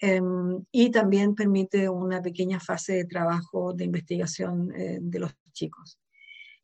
[0.01, 5.99] Em, y también permite una pequeña fase de trabajo de investigación eh, de los chicos.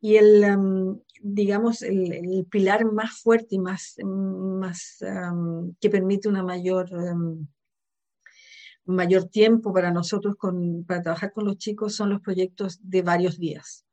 [0.01, 6.43] Y el, em, digamos, el, pilar más fuerte y más, más em, que permite una
[6.43, 6.91] mayor
[8.89, 13.39] mayor tiempo para nosotros con, para trabajar con los chicos son los proyectos de varios
[13.39, 13.85] días.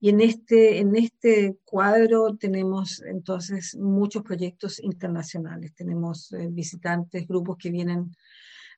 [0.00, 5.74] Y en este, en este cuadro tenemos entonces muchos proyectos internacionales.
[5.74, 8.14] Tenemos eh, visitantes, grupos que vienen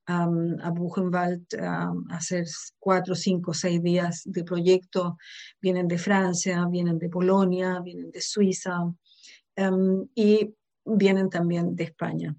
[0.07, 2.45] a Buchenwald a hacer
[2.81, 5.19] cuatro, cinco, seis días de proyecto.
[5.61, 8.93] Vienen de Francia, vienen de Polonia, vienen de Suiza
[10.15, 12.35] y vienen también de España.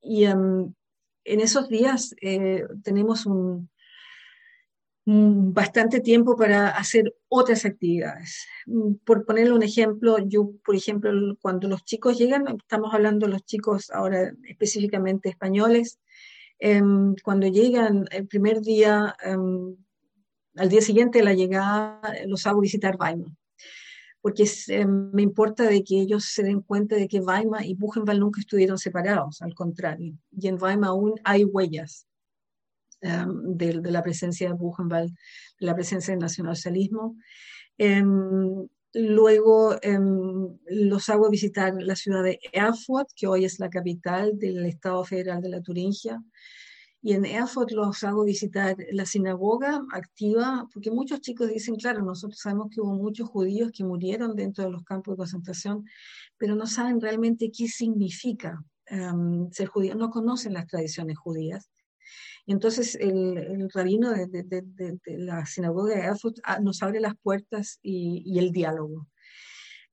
[0.00, 3.70] y en esos días eh, tenemos un,
[5.04, 8.46] bastante tiempo para hacer otras actividades.
[8.66, 11.10] Mm, por ponerle un ejemplo, yo, por ejemplo,
[11.40, 15.98] cuando los chicos llegan, estamos hablando de los chicos ahora específicamente españoles,
[16.58, 19.76] em, cuando llegan el primer día, em,
[20.56, 23.32] al día siguiente de la llegada, los hago visitar Weimar,
[24.20, 28.20] porque em, me importa de que ellos se den cuenta de que Weimar y Buchenwald
[28.20, 32.06] nunca estuvieron separados, al contrario, y en Weimar aún hay huellas
[33.02, 35.12] Em, de, la presencia de Buchenwald,
[35.58, 37.16] de la presencia del nacionalsocialismo.
[37.76, 44.38] Em, luego em, los hago visitar la ciudad de Erfurt, que hoy es la capital
[44.38, 46.22] del Estado Federal de la Turingia.
[47.02, 52.38] Y en Erfurt los hago visitar la sinagoga activa, porque muchos chicos dicen, claro, nosotros
[52.38, 55.84] sabemos que hubo muchos judíos que murieron dentro de los campos de concentración,
[56.38, 58.62] pero no saben realmente qué significa
[59.52, 61.71] ser judío, no conocen las tradiciones judías.
[62.46, 68.50] Entonces el, rabino de, la sinagoga de Erfurt ah, nos abre las puertas y, el
[68.50, 69.08] diálogo.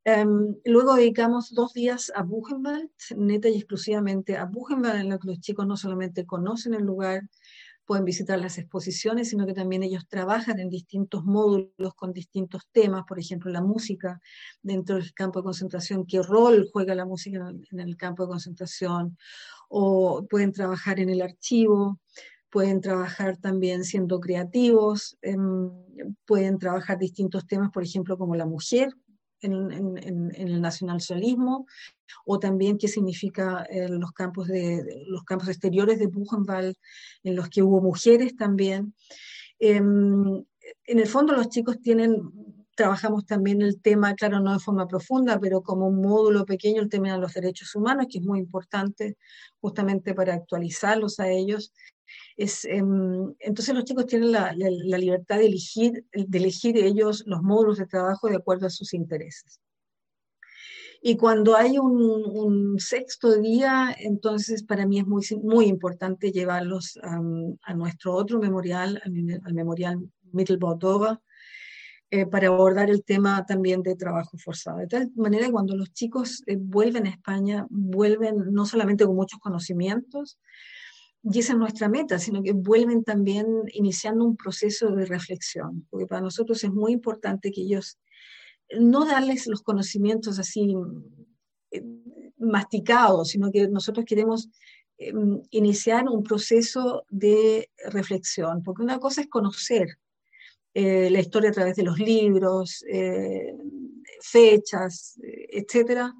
[0.06, 5.28] Em, luego dedicamos dos días a Buchenwald, neta y exclusivamente a Buchenwald, en lo que
[5.28, 7.22] los chicos no solamente conocen el lugar,
[7.90, 13.04] pueden visitar las exposiciones, sino que también ellos trabajan en distintos módulos con distintos temas,
[13.08, 14.22] por ejemplo, la música
[14.62, 19.18] dentro del campo de concentración, qué rol juega la música en el campo de concentración,
[19.70, 22.00] o pueden trabajar en el archivo,
[22.50, 25.72] pueden trabajar también siendo creativos, em,
[26.26, 28.94] pueden trabajar distintos temas, por ejemplo, como la mujer
[29.42, 31.66] en, el nacionalsocialismo,
[32.26, 36.76] o también qué significa eh, los, campos de, los campos exteriores de Buchenwald,
[37.24, 38.94] en los que hubo mujeres también.
[39.60, 40.44] Em,
[40.86, 42.22] en el fondo los chicos tienen
[42.80, 46.88] trabajamos también el tema, claro, no de forma profunda, pero como un módulo pequeño, el
[46.88, 49.18] tema de los derechos humanos, que es muy importante
[49.60, 51.74] justamente para actualizarlos a ellos.
[52.38, 57.88] Em, entonces los chicos tienen la, libertad de elegir, de elegir ellos los módulos de
[57.88, 59.60] trabajo de acuerdo a sus intereses.
[61.02, 68.14] Y cuando hay un, sexto día, entonces para mí es muy, importante llevarlos a nuestro
[68.14, 70.78] otro memorial, al, memorial Mittelbau
[72.12, 74.80] eh, para abordar el tema también de trabajo forzado.
[74.80, 79.16] De tal manera que cuando los chicos eh, vuelven a España, vuelven no solamente con
[79.16, 80.40] muchos conocimientos,
[81.24, 86.08] y esa es nuestra meta, sino que vuelven también iniciando un proceso de reflexión, porque
[86.08, 88.00] para nosotros es muy importante que ellos
[88.80, 90.76] no darles los conocimientos así
[91.72, 91.84] eh,
[92.38, 94.50] masticados, sino que nosotros queremos
[94.98, 99.98] em, iniciar un proceso de reflexión, porque una cosa es conocer
[100.74, 103.54] eh, la historia a través de los libros, eh,
[104.22, 106.14] fechas, etcétera,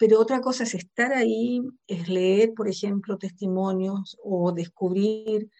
[0.00, 5.50] pero otra cosa es estar ahí, es leer, por ejemplo, testimonios o descubrir,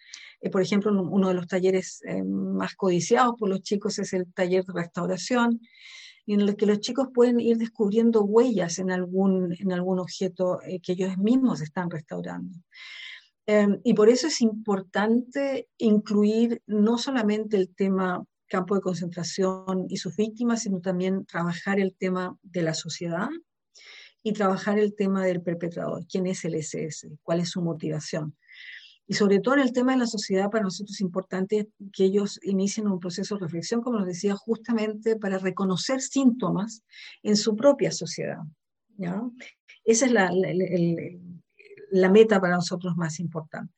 [0.41, 4.33] eh, por ejemplo, uno de los talleres eh, más codiciados por los chicos es el
[4.33, 5.61] taller de restauración,
[6.25, 10.79] en el que los chicos pueden ir descubriendo huellas en algún, en algún objeto eh,
[10.81, 12.57] que ellos mismos están restaurando.
[13.45, 19.97] Em, y por eso es importante incluir no solamente el tema campo de concentración y
[19.97, 23.29] sus víctimas, sino también trabajar el tema de la sociedad,
[24.23, 28.35] y trabajar el tema del perpetrador, quién es el SS, cuál es su motivación.
[29.07, 32.39] Y sobre todo en el tema de la sociedad, para nosotros es importante que ellos
[32.43, 36.83] inicien un proceso de reflexión, como nos decía, justamente para reconocer síntomas
[37.23, 38.39] en su propia sociedad.
[38.97, 39.21] ¿ya?
[39.83, 40.31] Esa es la,
[41.91, 43.73] la, meta para nosotros más importante.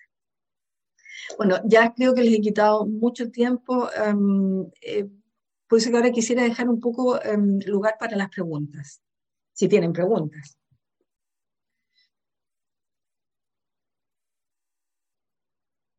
[1.38, 5.10] Bueno, ya creo que les he quitado mucho tiempo, um, eh,
[5.68, 9.02] por eso que ahora quisiera dejar un poco em, lugar para las preguntas
[9.54, 10.58] si tienen preguntas.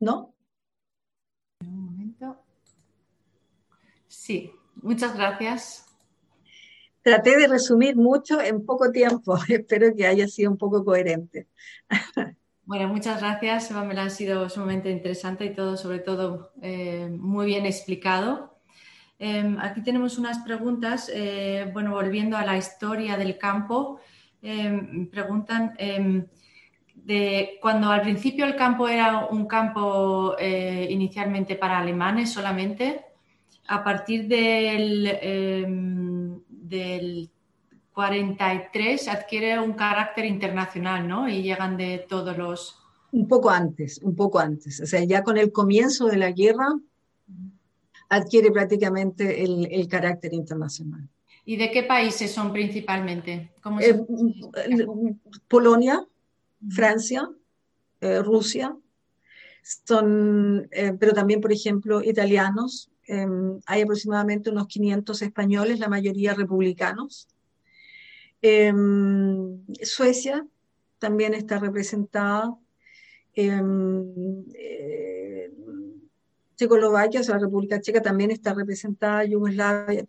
[0.01, 0.35] ¿No?
[1.61, 2.43] Un momento.
[4.09, 5.87] Sí, muchas gracias.
[7.03, 9.37] Traté de resumir mucho en poco tiempo.
[9.49, 11.49] Espero que haya sido un poco coherente.
[12.65, 17.67] Bueno, muchas gracias, me ha sido sumamente interesante y todo, sobre todo, eh, muy bien
[17.67, 18.54] explicado.
[19.19, 24.01] Em, aquí tenemos unas preguntas, eh, bueno, volviendo a la historia del campo,
[24.43, 26.27] em, preguntan em,
[26.95, 33.05] de cuando al principio el campo era un campo eh, inicialmente para alemanes solamente,
[33.67, 37.31] a partir del, del
[37.95, 41.29] 43 adquiere un carácter internacional, ¿no?
[41.29, 42.77] Y llegan de todos los,
[43.13, 44.81] Un poco antes, un poco antes.
[44.81, 46.67] O sea, ya con el comienzo de la guerra
[48.09, 51.09] adquiere prácticamente el, carácter internacional.
[51.45, 53.51] ¿Y de qué países son principalmente?
[53.81, 54.01] Eh,
[55.49, 56.05] Polonia,
[56.71, 57.29] Francia,
[58.01, 58.75] eh, Rusia,
[59.63, 62.91] son, eh, pero también, por ejemplo, italianos.
[63.07, 67.29] Em, hay aproximadamente unos 500 españoles, la mayoría republicanos.
[68.43, 70.47] Em, Suecia
[70.99, 72.55] también está representada.
[73.35, 75.24] Em, eh,
[76.57, 80.05] Checoslovaquia, o sea, la República Checa también está representada, Yugoslavia,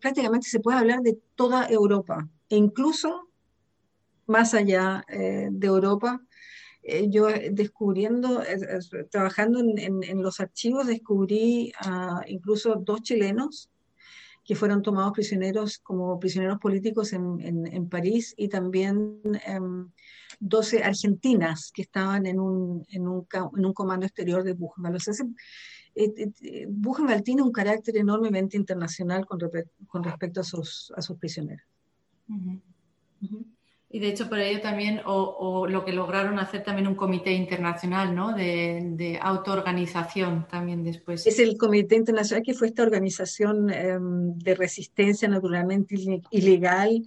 [0.00, 3.28] prácticamente se puede hablar de toda Europa, e incluso
[4.26, 6.20] más allá eh, de Europa.
[6.84, 8.42] Eh, yo descubriendo,
[9.10, 11.72] trabajando en, los archivos, descubrí
[12.26, 13.70] incluso dos chilenos
[14.44, 19.20] que fueron tomados prisioneros como prisioneros políticos en, París y también
[20.42, 23.26] 12 em, argentinas que estaban en un, en un,
[23.56, 24.96] en un comando exterior de Buchenwald.
[24.96, 25.26] O sea,
[25.94, 26.12] eh,
[26.42, 29.38] eh, Buchenwald tiene un carácter enormemente internacional con,
[29.86, 31.66] con respecto a sus, a sus prisioneros.
[33.94, 38.14] Y de hecho por ello también, o, lo que lograron hacer también un comité internacional,
[38.14, 38.32] ¿no?
[38.32, 41.26] De, de autoorganización también después.
[41.26, 45.94] Es el comité internacional que fue esta organización em, de resistencia naturalmente
[46.30, 47.02] ilegal,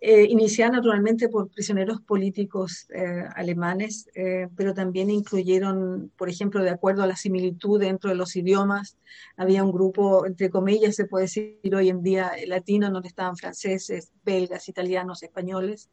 [0.00, 6.70] eh, iniciada naturalmente por prisioneros políticos eh, alemanes, eh, pero también incluyeron, por ejemplo, de
[6.70, 8.96] acuerdo a la similitud dentro de los idiomas,
[9.36, 14.12] había un grupo, entre comillas, se puede decir hoy en día, latino, donde estaban franceses,
[14.24, 15.90] belgas, italianos, españoles.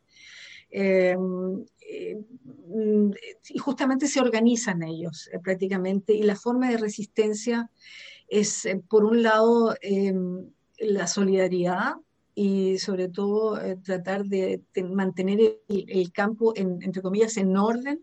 [0.69, 2.17] Em, eh,
[3.49, 7.71] y justamente se organizan ellos eh, prácticamente y la forma de resistencia
[8.27, 11.95] es, eh, por un lado, em, la solidaridad
[12.39, 14.61] y sobre todo tratar de,
[14.91, 17.99] mantener el, campo, entre comillas, en orden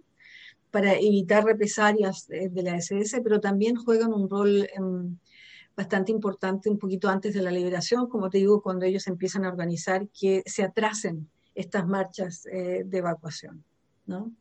[0.73, 5.19] para evitar represalias de la SS, pero también juegan un rol em,
[5.77, 9.51] bastante importante un poquito antes de la liberación, como te digo, cuando ellos empiezan a
[9.51, 13.63] organizar que se atrasen estas marchas eh, de evacuación.
[14.05, 14.33] ¿no?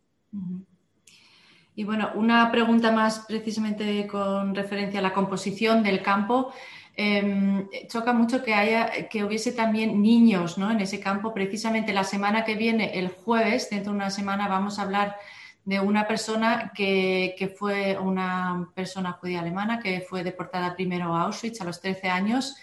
[1.75, 6.51] Y bueno, una pregunta más precisamente con referencia a la composición del campo.
[6.95, 10.69] Em, choca mucho que haya que hubiese también niños ¿no?
[10.69, 11.33] en ese campo.
[11.33, 15.17] Precisamente la semana que viene, el jueves, dentro de una semana, vamos a hablar
[15.65, 21.61] de una persona que, fue una persona judía alemana que fue deportada primero a Auschwitz
[21.61, 22.57] a los 13 años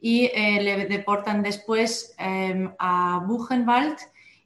[0.00, 3.96] y eh, le deportan después em, a Buchenwald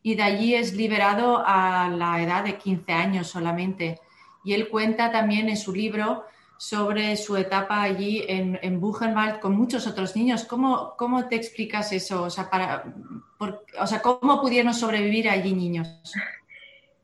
[0.03, 3.99] y de allí es liberado a la edad de 15 años solamente.
[4.45, 6.24] Y él cuenta también en su libro
[6.59, 10.45] sobre su etapa allí en, Buchenwald con muchos otros niños.
[10.45, 12.25] ¿Cómo, cómo te explicas eso?
[12.25, 12.93] O sea, para,
[13.81, 15.89] o sea, ¿cómo pudieron sobrevivir allí niños?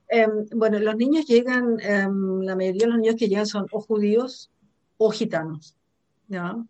[0.06, 3.80] Em, bueno, los niños llegan, em, la mayoría de los niños que llegan son o
[3.80, 4.50] judíos
[4.98, 5.74] o gitanos.
[6.28, 6.68] ¿no?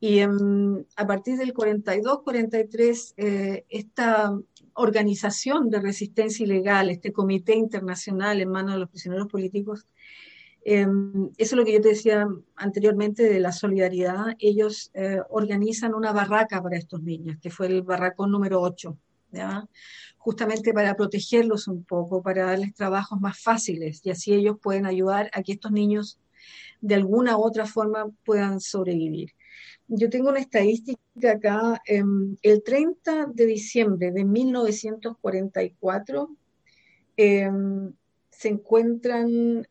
[0.00, 4.36] Y a partir del 42-43, eh, esta
[4.74, 9.86] organización de resistencia ilegal, este comité internacional en manos de los prisioneros políticos,
[10.68, 14.34] em, eso es lo que yo te decía anteriormente de la solidaridad.
[14.38, 18.96] Ellos eh, organizan una barraca para estos niños, que fue el barracón número 8,
[20.18, 25.30] justamente para protegerlos un poco, para darles trabajos más fáciles y así ellos pueden ayudar
[25.32, 26.18] a que estos niños
[26.80, 29.32] de alguna u otra forma puedan sobrevivir
[29.88, 36.36] yo tengo una estadística acá, em, el 30 de diciembre de 1944
[37.16, 37.92] em,
[38.30, 39.66] se encuentran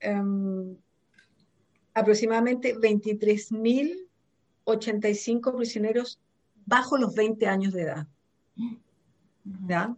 [1.96, 6.20] aproximadamente 23.085 prisioneros
[6.66, 8.08] bajo los 20 años de edad.
[9.68, 9.98] ¿Ya?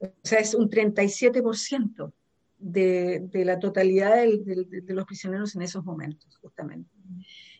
[0.00, 2.12] O sea, es un 37%
[2.58, 6.88] de, de la totalidad de, los prisioneros en esos momentos, justamente.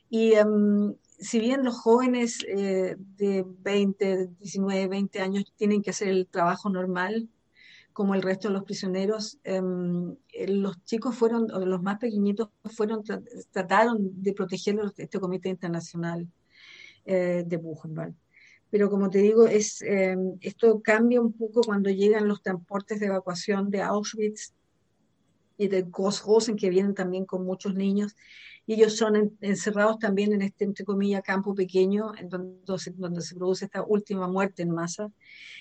[0.09, 0.35] Y
[1.19, 6.69] si bien los jóvenes eh, de 20, 19, 20 años tienen que hacer el trabajo
[6.69, 7.29] normal,
[7.97, 12.51] como el resto de los prisioneros, em, eh, los chicos fueron, o los más pequeñitos,
[12.65, 13.03] fueron,
[13.51, 16.29] trataron de protegerlos este Comité Internacional
[17.07, 18.15] eh, de Buchenwald.
[18.69, 23.07] Pero como te digo, es, em, esto cambia un poco cuando llegan los transportes de
[23.07, 24.53] evacuación de Auschwitz
[25.57, 28.15] y de Grossrosen, que vienen también con muchos niños
[28.67, 32.59] y ellos son encerrados también en este, entre comillas, campo pequeño, en donde,
[32.97, 35.09] donde se produce esta última muerte en masa.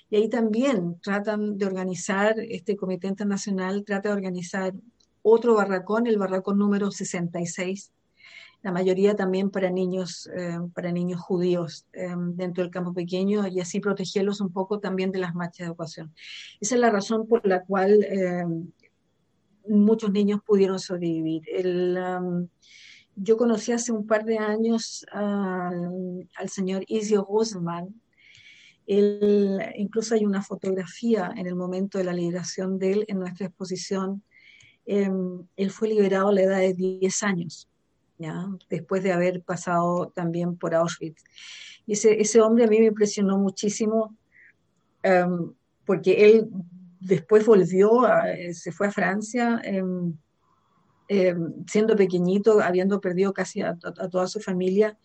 [0.10, 4.74] Y ahí también tratan de organizar, este comité internacional trata de organizar
[5.22, 7.92] otro barracón, el barracón número 66,
[8.64, 13.60] la mayoría también para niños, eh, para niños judíos eh, dentro del campo pequeño y
[13.60, 16.12] así protegerlos un poco también de las marchas de evacuación.
[16.60, 18.44] Esa es la razón por la cual eh,
[19.68, 21.44] muchos niños pudieron sobrevivir.
[21.48, 21.96] El,
[23.16, 28.02] yo conocí hace un par de años al, señor Isio Rosenman.
[28.88, 33.48] Él, incluso hay una fotografía en el momento de la liberación de él en nuestra
[33.48, 34.22] exposición.
[34.86, 37.68] Em, él fue liberado a la edad de 10 años,
[38.20, 38.48] ¿ya?
[38.70, 41.24] después de haber pasado también por Auschwitz.
[41.88, 44.16] Y ese, ese hombre a mí me impresionó muchísimo
[45.02, 45.54] em,
[45.86, 46.50] porque él
[47.00, 48.04] después volvió,
[48.54, 49.62] se fue a Francia.
[49.64, 50.16] Em,
[51.08, 51.36] eh,
[51.68, 54.98] siendo pequeñito, habiendo perdido casi a, toda su familia,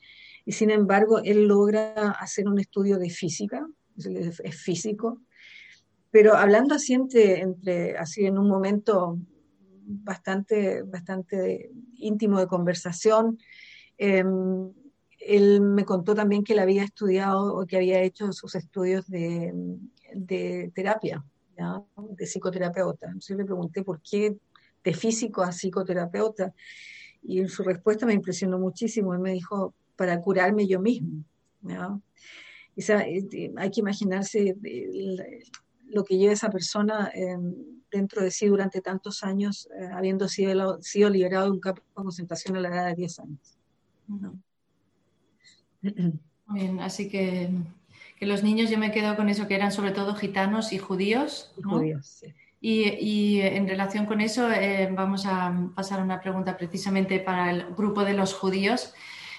[0.44, 3.66] y sin embargo él logra hacer un estudio de física,
[3.98, 5.20] es, físico,
[6.10, 9.18] pero hablando así entre, así en un momento
[9.84, 13.38] bastante, bastante íntimo de conversación,
[13.98, 14.72] em,
[15.18, 19.52] él me contó también que él había estudiado o que había hecho sus estudios de,
[20.74, 21.22] terapia,
[21.56, 23.06] de psicoterapeuta.
[23.06, 24.38] Entonces le pregunté por qué
[24.84, 26.54] de físico a psicoterapeuta.
[27.22, 29.14] Y en su respuesta me impresionó muchísimo.
[29.14, 31.24] Él me dijo, para curarme yo mismo.
[31.68, 34.56] Eh, hay que imaginarse
[35.88, 37.54] lo que lleva esa persona em,
[37.90, 41.94] dentro de sí durante tantos años, eh, habiendo sido, sido, liberado de un campo de
[41.94, 43.58] concentración a la edad de 10 años.
[46.48, 47.50] bien, así que,
[48.18, 51.52] que, los niños, yo me quedo con eso, que eran sobre todo gitanos y judíos.
[51.62, 52.32] Judíos, sí.
[52.60, 57.64] Y, en relación con eso, eh, vamos a pasar a una pregunta precisamente para el
[57.74, 58.92] grupo de los judíos.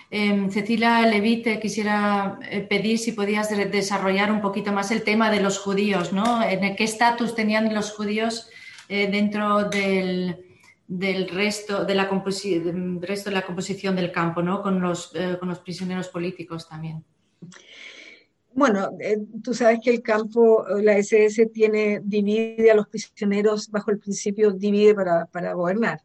[0.09, 5.39] Eh, Cecilia Levite quisiera eh, pedir si podías desarrollar un poquito más el tema de
[5.39, 6.43] los judíos, ¿no?
[6.43, 8.49] ¿En qué estatus tenían los judíos
[8.89, 10.35] dentro del,
[11.29, 12.09] resto, de la
[12.99, 14.61] resto de la composición del campo, ¿no?
[14.61, 17.05] Con los, con los prisioneros políticos también.
[18.53, 23.69] Bueno, eh, tú sabes que el campo, eh, la SS tiene, divide a los prisioneros
[23.69, 26.01] bajo el principio divide para, gobernar.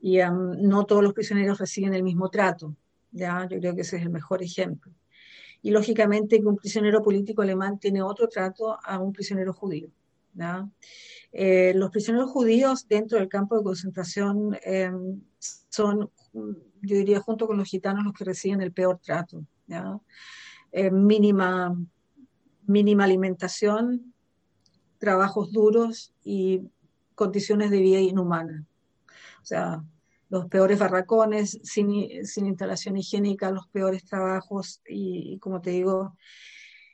[0.00, 2.76] Y no todos los prisioneros reciben el mismo trato.
[3.10, 3.48] ¿ya?
[3.50, 4.92] Yo creo que ese es el mejor ejemplo.
[5.62, 9.90] Y lógicamente que un prisionero político alemán tiene otro trato a un prisionero judío.
[11.32, 17.56] Eh, los prisioneros judíos dentro del campo de concentración em, son, yo diría, junto con
[17.56, 19.44] los gitanos, los que reciben el peor trato.
[19.66, 19.98] ¿ya?
[20.78, 21.74] Eh, mínima,
[22.66, 24.12] mínima alimentación,
[24.98, 26.68] trabajos duros y
[27.14, 28.62] condiciones de vida inhumanas.
[29.40, 29.82] O sea,
[30.28, 36.14] los peores barracones, sin, instalación higiénica, los peores trabajos y, como te digo,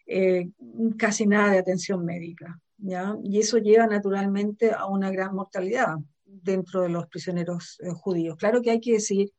[0.06, 0.50] eh,
[0.96, 2.60] casi nada de atención médica.
[2.78, 3.16] ¿ya?
[3.24, 8.36] Y eso lleva naturalmente a una gran mortalidad dentro de los prisioneros eh, judíos.
[8.36, 9.32] Claro que hay que decir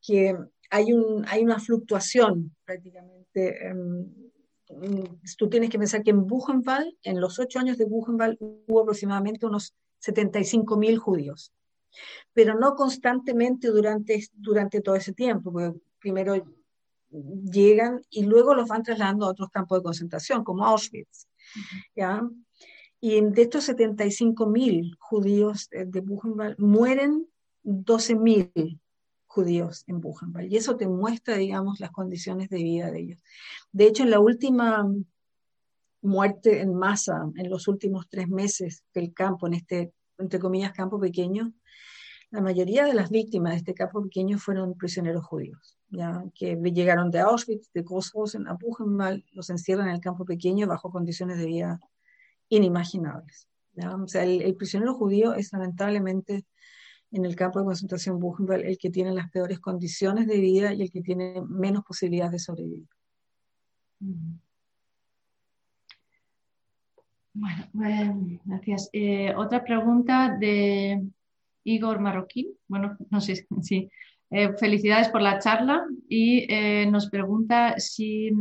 [0.00, 0.38] que
[0.70, 4.06] hay, un, hay una fluctuación prácticamente em,
[5.36, 9.46] tú tienes que pensar que en Buchenwald, en los ocho años de Buchenwald, hubo aproximadamente
[9.46, 11.52] unos 75 mil judíos,
[12.32, 16.34] pero no constantemente durante, durante todo ese tiempo, porque primero
[17.10, 21.28] llegan y luego los van trasladando a otros campos de concentración, como Auschwitz.
[21.94, 22.22] ¿ya?
[23.00, 27.26] Y de estos 75 mil judíos de Buchenwald, mueren
[27.62, 28.80] 12 mil
[29.34, 30.50] judíos en Buchenwald.
[30.50, 33.22] Y eso te muestra, digamos, las condiciones de vida de ellos.
[33.72, 34.86] De hecho, en la última
[36.02, 41.00] muerte en masa, en los últimos tres meses del campo, en este, entre comillas, campo
[41.00, 41.52] pequeño,
[42.30, 47.10] la mayoría de las víctimas de este campo pequeño fueron prisioneros judíos, ya que llegaron
[47.10, 51.46] de Auschwitz, de Grossrosen a Buchenwald, los encierran en el campo pequeño bajo condiciones de
[51.46, 51.80] vida
[52.48, 53.48] inimaginables.
[54.04, 56.44] O sea, el prisionero judío es lamentablemente
[57.14, 60.82] en el campo de concentración Buchenwald el que tiene las peores condiciones de vida y
[60.82, 62.88] el que tiene menos posibilidades de sobrevivir.
[67.32, 68.90] Bueno, gracias.
[68.92, 71.04] Eh, otra pregunta de
[71.62, 72.48] Igor Marroquín.
[72.66, 73.88] Bueno, no sé si.
[74.30, 78.32] Eh, felicidades por la charla y eh, nos pregunta si,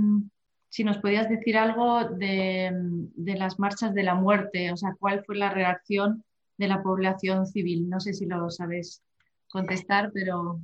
[0.68, 5.24] si, nos podías decir algo de, de, las marchas de la muerte, o sea, cuál
[5.24, 6.24] fue la reacción
[6.58, 7.90] de la población civil.
[7.90, 9.04] No sé si lo sabes
[9.50, 10.62] contestar, pero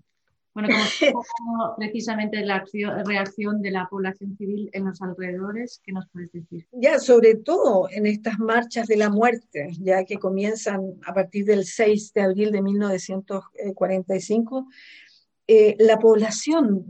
[0.53, 0.69] bueno,
[1.77, 2.63] precisamente la
[3.05, 6.65] reacción de la población civil en los alrededores, ¿qué nos puedes decir?
[6.71, 11.65] Ya, sobre todo en estas marchas de la muerte, ya que comienzan a partir del
[11.65, 14.67] 6 de abril de 1945,
[15.51, 16.85] eh, la población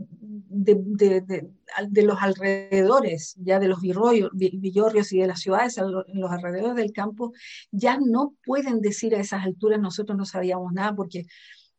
[0.50, 6.92] de, los alrededores, ya de los villorrios y de las ciudades en los alrededores del
[6.92, 7.32] campo,
[7.70, 11.24] ya no pueden decir a esas alturas nosotros no sabíamos nada, porque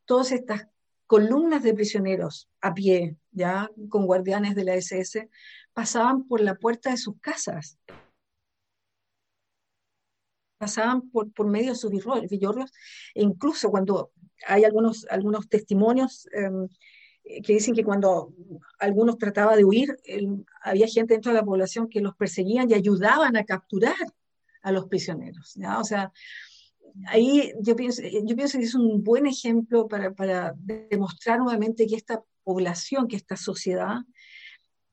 [0.06, 0.70] todas estas
[1.06, 5.30] columnas de prisioneros a pie, ya con guardianes de la SS,
[5.74, 7.78] pasaban por la puerta de sus casas
[10.62, 12.72] pasaban por, por medio de sus villorrios,
[13.16, 14.12] e incluso cuando
[14.46, 16.68] hay algunos, algunos testimonios em,
[17.44, 18.34] que dicen que cuando
[18.80, 19.98] algunos trataban de huir,
[20.62, 24.06] había gente dentro de la población que los perseguían y ayudaban a capturar
[24.62, 25.54] a los prisioneros.
[25.56, 25.80] ¿ya?
[25.80, 26.12] O sea,
[27.08, 30.54] ahí yo pienso, yo pienso que es un buen ejemplo para, para
[30.92, 33.98] demostrar nuevamente que esta población, que esta sociedad,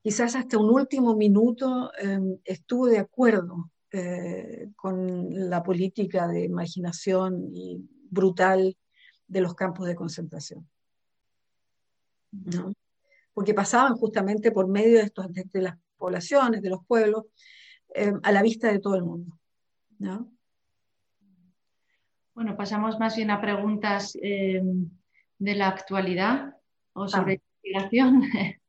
[0.03, 7.51] quizás hasta un último minuto em, estuvo de acuerdo eh, con la política de imaginación
[7.55, 7.79] y
[8.11, 8.77] brutal
[9.27, 10.69] de los campos de concentración.
[12.33, 12.73] ¿no?
[13.33, 17.25] Porque pasaban justamente por medio de, estos, de, las poblaciones, de los pueblos,
[17.95, 19.39] em, a la vista de todo el mundo.
[19.99, 20.31] ¿no?
[22.35, 24.91] Bueno, pasamos más bien a preguntas em,
[25.39, 26.57] de la actualidad
[26.93, 27.37] o sobre ah.
[27.37, 28.23] investigación.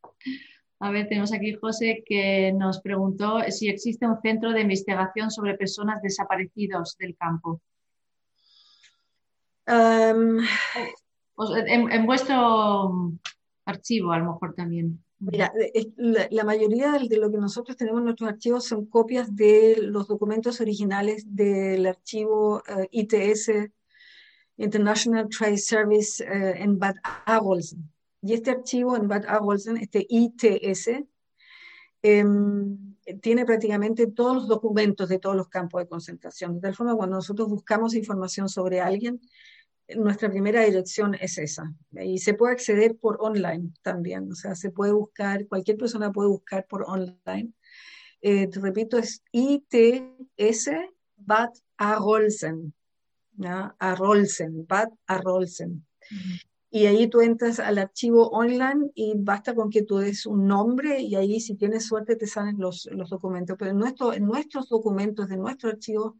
[0.81, 5.57] A ver, tenemos aquí José que nos preguntó si existe un centro de investigación sobre
[5.57, 7.61] personas desaparecidos del campo.
[9.65, 10.39] Em,
[11.67, 13.11] en, vuestro
[13.65, 15.03] archivo, a lo mejor también.
[15.19, 15.51] Mira,
[15.97, 20.61] la, mayoría de, lo que nosotros tenemos en nuestros archivos son copias de los documentos
[20.61, 23.69] originales del archivo eh, ITS,
[24.55, 27.91] International Trade Service, eh, en Bad Arolsen.
[28.21, 31.05] Y este archivo en Bad Arolsen, este ITS,
[32.01, 36.55] em, tiene prácticamente todos los documentos de todos los campos de concentración.
[36.55, 39.19] De tal forma, cuando nosotros buscamos información sobre alguien,
[39.95, 41.73] nuestra primera dirección es esa.
[41.91, 44.31] Y se puede acceder por online también.
[44.31, 47.53] O sea, se puede buscar, cualquier persona puede buscar por online.
[48.21, 50.69] Eh, te repito, es ITS
[51.15, 52.73] Bad Arolsen.
[53.79, 55.85] Arolsen, Bad Arolsen.
[56.71, 61.01] Y ahí tú entras al archivo online y basta con que tú des un nombre
[61.01, 63.57] y ahí si tienes suerte te salen los, los documentos.
[63.57, 66.17] Pero en, nuestro, en nuestros documentos de nuestro archivo,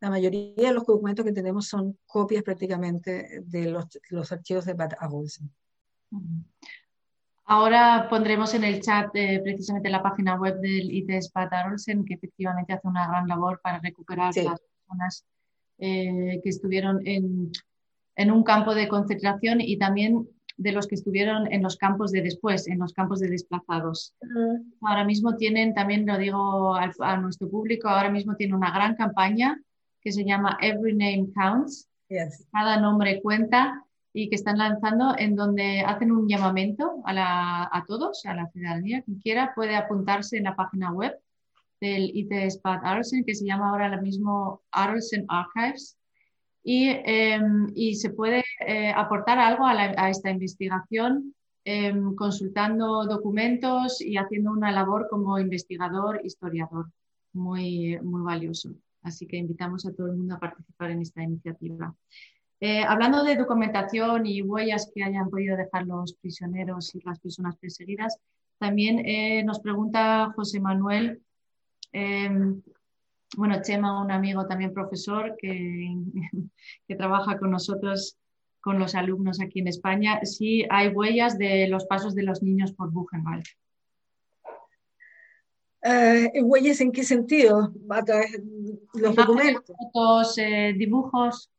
[0.00, 4.74] la mayoría de los documentos que tenemos son copias prácticamente de los, los archivos de
[4.74, 5.50] Bad Arolsen.
[7.44, 12.14] Ahora pondremos en el chat eh, precisamente la página web del ITES Bad Arolsen, que
[12.14, 15.24] efectivamente hace una gran labor para recuperar las personas
[15.78, 17.50] eh, que estuvieron en
[18.18, 22.20] en un campo de concentración y también de los que estuvieron en los campos de
[22.20, 24.12] después, en los campos de desplazados.
[24.82, 29.56] Ahora mismo tienen, también lo digo a, nuestro público, ahora mismo tienen una gran campaña
[30.02, 31.88] que se llama Every Name Counts.
[32.50, 38.26] Cada nombre cuenta y que están lanzando en donde hacen un llamamiento a, a todos,
[38.26, 39.02] a la ciudadanía.
[39.02, 41.16] Quien quiera puede apuntarse en la página web
[41.80, 42.12] del
[42.64, 45.97] Bad Arolsen, que se llama ahora mismo Arolsen Archives
[46.70, 54.50] Em, y, se puede eh, aportar algo a, esta investigación em, consultando documentos y haciendo
[54.50, 56.90] una labor como investigador, historiador,
[57.32, 58.74] muy, muy valioso.
[59.02, 61.94] Así que invitamos a todo el mundo a participar en esta iniciativa.
[62.60, 67.56] Eh, hablando de documentación y huellas que hayan podido dejar los prisioneros y las personas
[67.56, 68.18] perseguidas,
[68.58, 71.22] también eh, nos pregunta José Manuel
[71.92, 72.60] em,
[73.36, 75.94] bueno, Chema, un amigo también profesor que,
[76.88, 78.16] que trabaja con nosotros,
[78.60, 82.72] con los alumnos aquí en España, si hay huellas de los pasos de los niños
[82.72, 83.44] por Buchenwald.
[85.82, 87.72] Eh, ¿Huellas en qué sentido?
[88.94, 89.76] los documentos.
[89.92, 91.50] Fotos, eh, dibujos.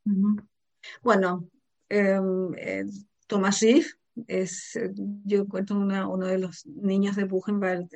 [1.01, 1.47] Bueno,
[1.88, 2.86] em, eh,
[3.28, 3.93] Tomás Riff
[4.28, 4.78] es,
[5.24, 7.89] yo cuento uno de los niños de Buchenwald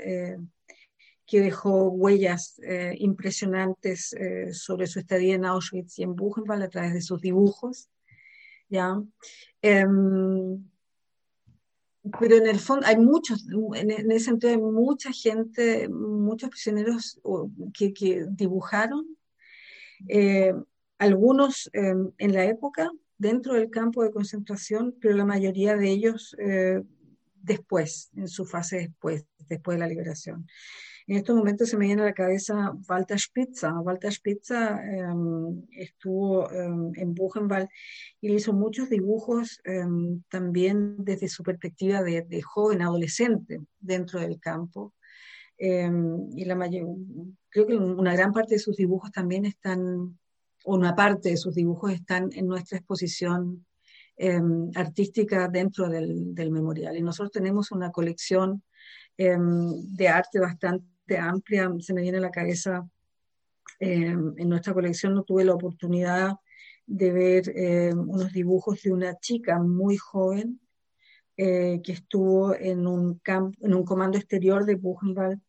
[1.26, 6.70] que dejó huellas eh, impresionantes eh, sobre su estadía en Auschwitz y en Buchenwald a
[6.70, 7.90] través de sus dibujos.
[8.70, 9.02] ¿ya?
[9.62, 10.70] Em,
[12.20, 13.46] pero en el fondo hay muchos,
[13.76, 17.22] en, ese sentido hay mucha gente, muchos prisioneros
[17.74, 19.18] que, que dibujaron,
[20.10, 20.54] eh,
[20.98, 26.36] algunos em, en la época dentro del campo de concentración, pero la mayoría de ellos
[27.42, 30.48] después, en su fase después, después de la liberación.
[31.08, 33.72] En estos momentos se me viene a la cabeza Walter Spitzer.
[33.84, 37.68] Walter Spitzer em, estuvo em, en Buchenwald
[38.22, 44.94] y hizo muchos dibujos em, también desde su perspectiva de, joven, adolescente dentro del campo.
[45.58, 46.88] y la mayor,
[47.50, 50.18] creo que una gran parte de sus dibujos también están,
[50.66, 53.66] o una parte de sus dibujos están en nuestra exposición
[54.76, 56.98] artística dentro del, del, memorial.
[56.98, 58.64] Y nosotros tenemos una colección
[59.18, 62.88] de arte bastante amplia, se me viene a la cabeza,
[63.80, 66.34] eh, en nuestra colección no tuve la oportunidad
[66.86, 70.60] de ver eh, unos dibujos de una chica muy joven
[71.38, 75.42] eh, que estuvo en un, campo, en un comando exterior de Buchenwald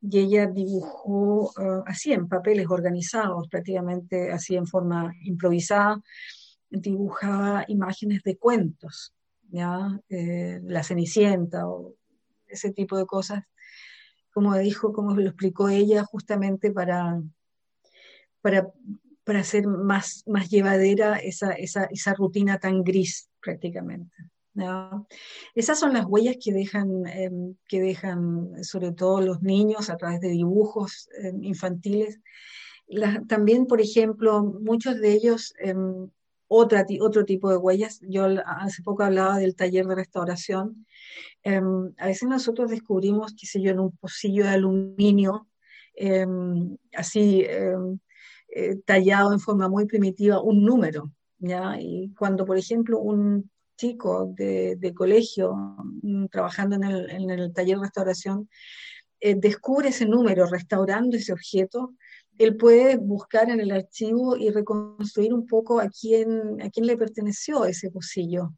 [0.00, 6.00] y ella dibujó uh, así en papeles organizados, prácticamente así en forma improvisada,
[6.70, 9.14] dibujaba imágenes de cuentos,
[9.48, 10.00] ¿ya?
[10.08, 11.94] Eh, la Cenicienta o
[12.46, 13.42] ese tipo de cosas,
[14.36, 17.22] como dijo, como lo explicó ella, justamente para,
[18.42, 18.68] para,
[19.24, 24.14] para hacer más, más llevadera esa, esa, esa rutina tan gris prácticamente.
[25.54, 30.20] Esas son las huellas que dejan, em, que dejan sobre todo los niños a través
[30.20, 32.20] de dibujos em, infantiles.
[33.28, 36.10] también, por ejemplo, muchos de ellos, em,
[36.48, 40.86] otra, otro tipo de huellas, yo hace poco hablaba del taller de restauración,
[41.44, 45.48] a veces nosotros descubrimos, qué sé yo, en un pocillo de aluminio,
[46.92, 47.46] así
[48.58, 51.12] eh, tallado en forma muy primitiva, un número.
[51.38, 51.76] ¿ya?
[51.78, 55.54] Y cuando, por ejemplo, un chico de, colegio
[56.02, 58.48] mm, trabajando en el, taller de restauración
[59.20, 61.94] eh, descubre ese número restaurando ese objeto,
[62.38, 66.96] él puede buscar en el archivo y reconstruir un poco a quién, a quién le
[66.96, 68.52] perteneció ese pocillo,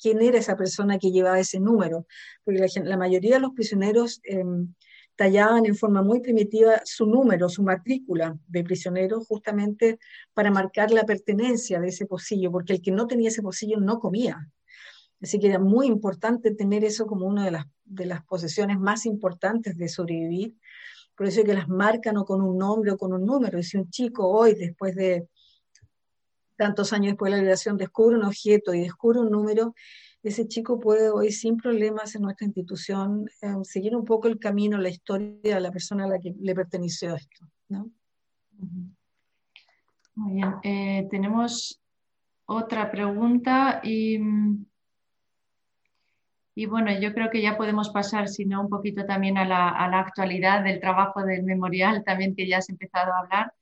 [0.00, 2.06] quién era esa persona que llevaba ese número,
[2.44, 4.74] porque la, mayoría de los prisioneros em,
[5.16, 9.98] tallaban en forma muy primitiva su número, su matrícula de prisionero, justamente
[10.34, 14.00] para marcar la pertenencia de ese pocillo, porque el que no tenía ese pocillo no
[14.00, 14.50] comía.
[15.20, 19.06] Así que era muy importante tener eso como una de las, de las posesiones más
[19.06, 20.56] importantes de sobrevivir.
[21.16, 23.58] Por eso es que las marcan o con un nombre o con un número.
[23.58, 25.28] Y si un chico hoy, después de
[26.56, 29.74] tantos años después de la liberación, descubre un objeto y descubre un número,
[30.22, 34.78] ese chico puede hoy sin problemas en nuestra institución eh, seguir un poco el camino,
[34.78, 37.46] la historia de la persona a la que le perteneció esto.
[37.68, 37.90] ¿no?
[40.14, 41.80] Muy bien, eh, tenemos
[42.46, 44.18] otra pregunta y,
[46.54, 49.98] y, bueno, yo creo que ya podemos pasar, si no, un poquito también a la,
[50.00, 53.52] actualidad del trabajo del memorial, también que ya has empezado a hablar.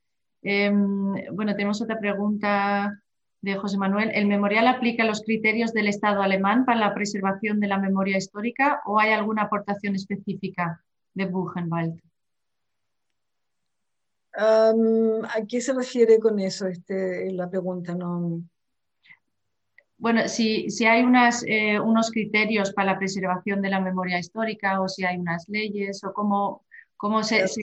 [0.43, 3.01] Em, bueno, tenemos otra pregunta
[3.43, 7.69] de José Manuel, ¿el memorial aplica los criterios del Estado alemán para la preservación de
[7.69, 10.83] la memoria histórica o hay alguna aportación específica
[11.15, 12.01] de Buchenwald?
[14.33, 17.95] ¿A qué se refiere con eso este, la pregunta?
[17.95, 18.43] No...
[20.01, 24.81] Bueno, si, si hay unas, eh, unos criterios para la preservación de la memoria histórica
[24.81, 26.65] o si hay unas leyes o cómo,
[26.97, 27.63] cómo se, se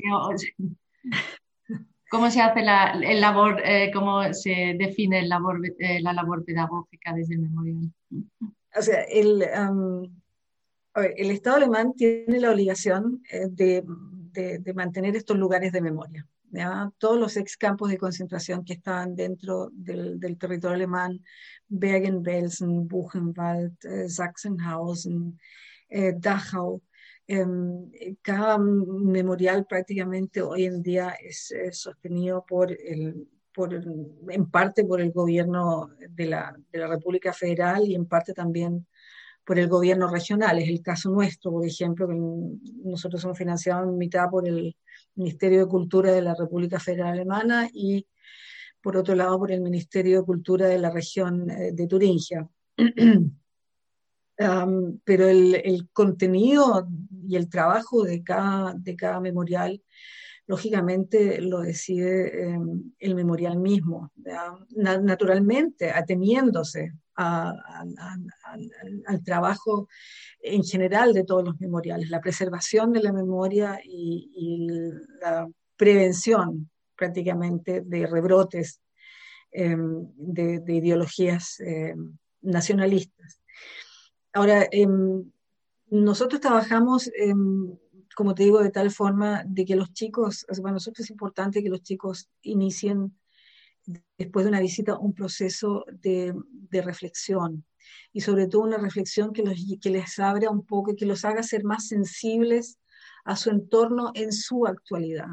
[2.09, 6.45] ¿Cómo se hace la el labor, eh, cómo se define el labor, eh, la labor
[6.45, 7.91] pedagógica desde el memorial?
[8.75, 9.43] O sea, el,
[10.93, 13.83] el Estado alemán tiene la obligación de,
[14.31, 16.25] de, mantener estos lugares de memoria.
[16.97, 21.23] Todos los ex campos de concentración que estaban dentro del, del territorio alemán,
[21.67, 23.77] Bergen-Belsen, Buchenwald,
[24.07, 25.37] Sachsenhausen,
[26.17, 26.81] Dachau,
[27.29, 27.91] Em,
[28.21, 35.11] cada memorial prácticamente hoy en día es, sostenido por el, por, en parte por el
[35.11, 38.87] gobierno de la, de la, República Federal y en parte también
[39.45, 40.59] por el gobierno regional.
[40.59, 42.15] Es el caso nuestro, por ejemplo, que
[42.85, 44.77] nosotros somos financiados en mitad por el
[45.17, 48.07] Ministerio de Cultura de la República Federal Alemana y
[48.81, 52.47] por otro lado por el Ministerio de Cultura de la región eh, de Turingia.
[55.03, 56.87] pero el, contenido
[57.27, 59.81] y el trabajo de cada, de cada memorial,
[60.45, 64.11] lógicamente lo decide em, el memorial mismo,
[64.75, 69.87] naturalmente, ateniéndose al trabajo
[70.39, 74.59] en general de todos los memoriales, la preservación de la memoria y,
[75.21, 78.81] la prevención prácticamente de rebrotes
[79.51, 83.39] em, de, ideologías em, nacionalistas.
[84.33, 85.31] Ahora, em,
[85.89, 87.09] nosotros trabajamos,
[88.15, 91.69] como te digo, de tal forma de que los chicos, para nosotros es importante que
[91.69, 93.15] los chicos inicien
[94.17, 96.33] después de una visita un proceso de,
[96.71, 97.65] reflexión
[98.11, 99.43] y sobre todo una reflexión que,
[99.81, 102.77] que les abra un poco y que los haga ser más sensibles
[103.23, 105.27] a su entorno en su actualidad.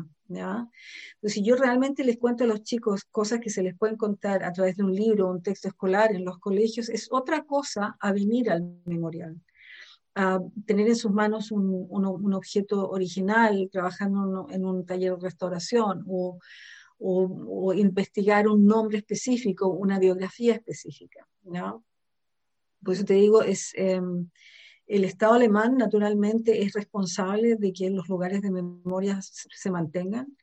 [1.20, 4.42] Pues si yo realmente les cuento a los chicos cosas que se les pueden contar
[4.42, 8.12] a través de un libro, un texto escolar en los colegios, es otra cosa a
[8.12, 9.40] venir al memorial.
[10.16, 16.04] A tener en sus manos un, un, objeto original, trabajando en un taller de restauración
[16.06, 16.38] o,
[16.98, 21.26] o, investigar un nombre específico, una biografía específica.
[21.42, 21.84] ¿no?
[22.82, 24.30] Por eso te digo, es, em,
[24.86, 30.36] el Estado alemán, naturalmente, es responsable de que los lugares de memoria se mantengan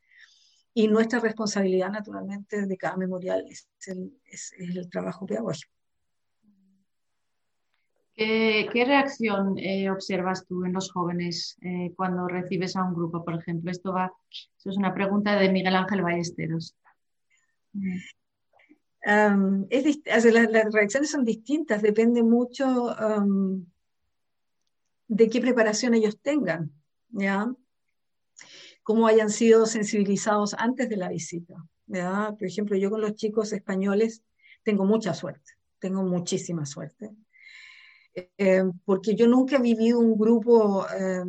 [0.74, 3.68] y nuestra responsabilidad, naturalmente, de cada memorial es
[4.58, 5.72] el, trabajo pedagógico.
[8.24, 13.34] ¿Qué, reacción eh, observas tú en los jóvenes eh, cuando recibes a un grupo, por
[13.34, 13.72] ejemplo?
[13.72, 16.76] Esto va, es una pregunta de Miguel Ángel Ballesteros.
[19.01, 22.95] las, reacciones son distintas, depende mucho
[25.07, 26.72] de qué preparación ellos tengan,
[27.09, 27.51] ¿ya?
[28.84, 31.55] Cómo hayan sido sensibilizados antes de la visita.
[31.88, 32.36] ¿ya?
[32.38, 34.22] Por ejemplo, yo con los chicos españoles
[34.61, 37.15] tengo mucha suerte, tengo muchísima suerte
[38.14, 41.24] eh, porque yo nunca he vivido un grupo eh,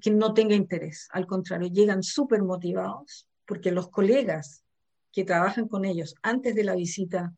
[0.00, 1.08] que, no tenga interés.
[1.12, 4.64] Al contrario, llegan súper motivados porque los colegas
[5.12, 7.34] que trabajan con ellos antes de la visita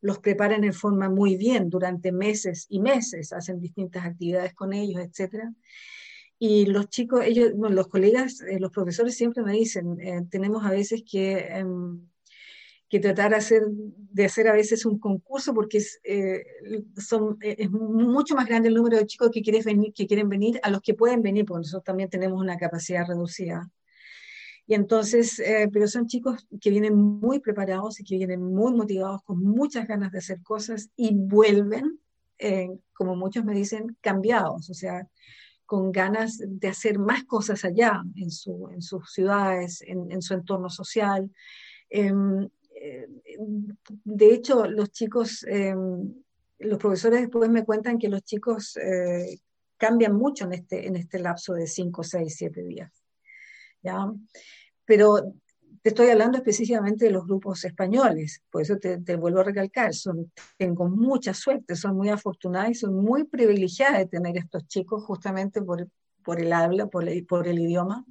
[0.00, 5.00] los preparan en forma muy bien durante meses y meses, hacen distintas actividades con ellos,
[5.00, 5.44] etc.
[6.38, 9.96] Y los chicos, ellos, los colegas, eh, los profesores siempre me dicen,
[10.28, 12.06] tenemos a veces que em,
[12.94, 16.44] que tratar hacer, de hacer a veces un concurso porque es, eh,
[16.96, 20.60] son, eh, es mucho más grande el número de chicos que, venir, que quieren venir
[20.62, 23.68] a los que pueden venir, porque nosotros también tenemos una capacidad reducida.
[24.68, 29.24] Y entonces, eh, pero son chicos que vienen muy preparados y que vienen muy motivados,
[29.24, 31.98] con muchas ganas de hacer cosas y vuelven,
[32.92, 35.08] como muchos me dicen, cambiados, o sea,
[35.66, 40.34] con ganas de hacer más cosas allá, en, su, en sus ciudades, en, en su
[40.34, 41.28] entorno social.
[41.90, 42.48] Em,
[42.86, 43.08] eh,
[44.04, 45.74] de hecho, los chicos, eh,
[46.58, 49.38] los profesores después me cuentan que los chicos eh,
[49.78, 52.92] cambian mucho en este, en este lapso de 5, 6, 7 días.
[53.82, 54.12] ¿ya?
[54.84, 55.34] Pero
[55.80, 59.92] te estoy hablando específicamente de los grupos españoles, por eso te, vuelvo a recalcar,
[60.58, 65.62] tengo mucha suerte, son muy afortunada y soy muy privilegiada de tener estos chicos justamente
[65.62, 65.88] por,
[66.22, 68.04] por el habla, por por el idioma,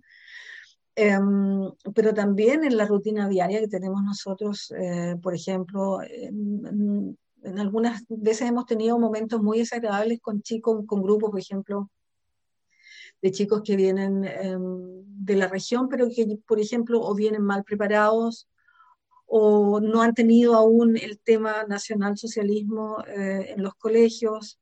[0.95, 7.17] Em, pero también en la rutina diaria que tenemos nosotros, eh, por ejemplo, en,
[7.57, 11.89] algunas veces hemos tenido momentos muy desagradables con chicos, con grupos, por ejemplo,
[13.21, 17.63] de chicos que vienen em, de la región, pero que, por ejemplo, o vienen mal
[17.63, 18.47] preparados
[19.25, 24.59] o no han tenido aún el tema nacional socialismo eh, en los colegios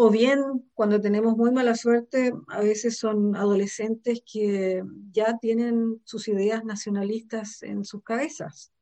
[0.00, 4.80] o bien, cuando tenemos muy mala suerte, a veces son adolescentes que
[5.10, 8.72] ya tienen sus ideas nacionalistas en sus cabezas.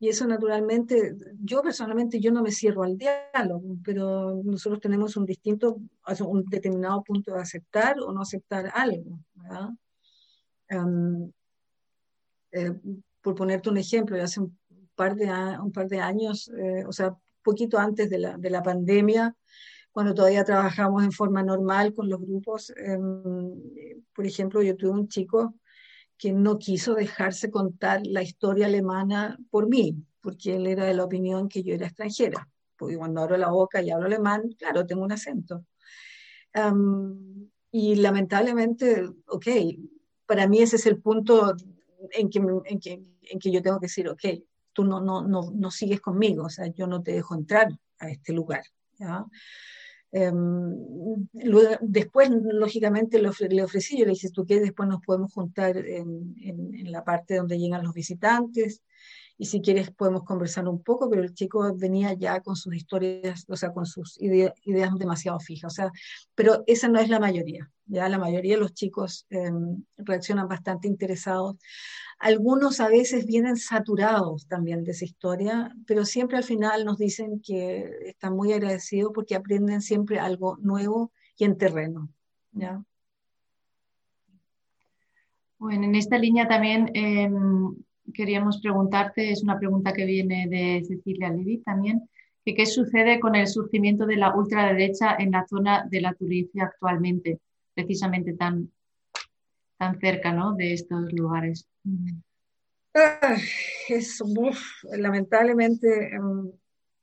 [0.00, 1.14] Y eso naturalmente,
[1.44, 5.80] yo personalmente, yo no me cierro al diálogo, pero nosotros tenemos un distinto,
[6.26, 9.68] un determinado punto de aceptar o no aceptar algo, ¿verdad?
[12.50, 12.72] Eh,
[13.20, 14.58] por ponerte un ejemplo, hace un
[14.96, 15.26] par de,
[15.62, 19.34] un par de años, eh, o sea, poquito antes de la, de la pandemia,
[19.92, 22.72] cuando todavía trabajamos en forma normal con los grupos.
[22.76, 23.54] Em,
[24.14, 25.54] por ejemplo, yo tuve un chico
[26.16, 31.04] que no quiso dejarse contar la historia alemana por mí, porque él era de la
[31.04, 32.48] opinión que yo era extranjera.
[32.76, 35.64] Porque cuando abro la boca y hablo alemán, claro, tengo un acento.
[36.52, 39.46] Em, y lamentablemente, ok,
[40.26, 41.54] para mí ese es el punto
[42.12, 44.24] en que, en que, en que yo tengo que decir, ok,
[44.78, 47.66] tú no, no, no, no sigues conmigo, o sea, yo no te dejo entrar
[47.98, 48.62] a este lugar.
[50.12, 50.72] Em,
[51.80, 53.28] después, lógicamente, le,
[53.64, 57.58] ofrecí, yo le dije, tú qué, después nos podemos juntar en, en, la parte donde
[57.58, 58.84] llegan los visitantes
[59.38, 63.44] y si quieres podemos conversar un poco, pero el chico venía ya con sus historias,
[63.48, 64.52] o sea, con sus ideas
[64.98, 65.92] demasiado fijas, o sea,
[66.34, 70.88] pero esa no es la mayoría, ya la mayoría de los chicos em, reaccionan bastante
[70.88, 71.56] interesados.
[72.18, 77.40] Algunos a veces vienen saturados también de esa historia, pero siempre al final nos dicen
[77.40, 82.08] que están muy agradecidos porque aprenden siempre algo nuevo y en terreno.
[82.50, 82.82] ¿ya?
[85.58, 87.76] Bueno, en esta línea también em,
[88.14, 92.08] queríamos preguntarte, es una pregunta que viene de Cecilia Levy también,
[92.44, 96.64] que qué sucede con el surgimiento de la ultraderecha en la zona de la Turingia
[96.64, 97.40] actualmente,
[97.74, 98.70] precisamente tan
[99.78, 100.54] tan cerca ¿no?
[100.54, 101.66] de estos lugares.
[103.88, 104.22] es,
[104.82, 106.50] lamentablemente, em,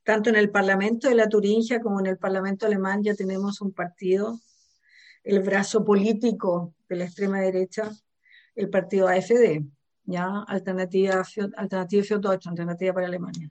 [0.04, 3.72] tanto en el Parlamento de la Turingia como en el Parlamento alemán ya tenemos un
[3.72, 4.40] partido,
[5.24, 7.90] el brazo político de la extrema derecha,
[8.56, 9.64] el partido AFD,
[10.06, 10.44] ¿ya?
[10.48, 11.24] Alternativa,
[11.58, 13.50] Alternativa Deutschland, Alternativa para Alemania.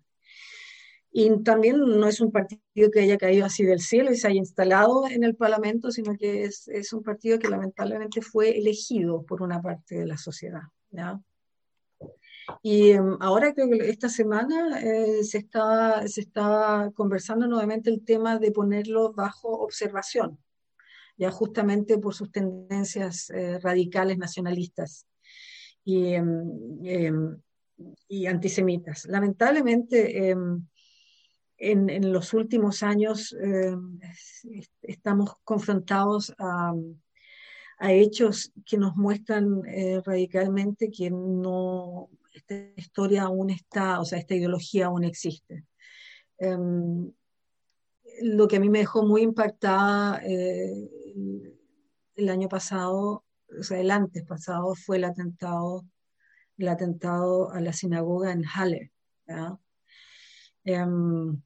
[1.16, 4.38] Y también no es un partido que haya caído así del cielo y se haya
[4.38, 9.40] instalado en el Parlamento, sino que es, es un partido que lamentablemente fue elegido por
[9.40, 10.62] una parte de la sociedad.
[10.90, 11.20] ¿ya?
[12.62, 18.05] Y em, ahora creo que esta semana eh, se, está, se está conversando nuevamente el
[18.05, 20.38] tema de ponerlo bajo observación,
[21.16, 25.07] ya justamente por sus tendencias eh, radicales nacionalistas
[25.85, 27.37] y, em, em,
[28.09, 29.07] y antisemitas.
[29.07, 30.68] Lamentablemente, en,
[32.12, 33.35] los últimos años
[34.82, 36.74] estamos confrontados a,
[37.78, 39.62] a, hechos que nos muestran
[40.05, 45.64] radicalmente que no, esta historia aún está, o sea, esta ideología aún existe.
[46.39, 47.12] Em,
[48.22, 50.91] lo que a mí me dejó muy impactada eh,
[52.16, 53.24] el año pasado,
[53.59, 55.84] o sea, el antes pasado, fue el atentado,
[56.59, 58.92] el atentado a la sinagoga en Halle.
[60.64, 61.40] Em,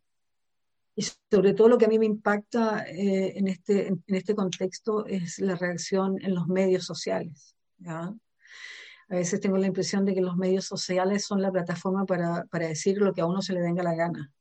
[0.95, 5.07] y sobre todo lo que a mí me impacta eh, en, este, en, este contexto
[5.07, 7.57] es la reacción en los medios sociales.
[7.87, 12.69] A veces tengo la impresión de que los medios sociales son la plataforma para, para
[12.69, 14.33] decir lo que a uno se le venga la gana.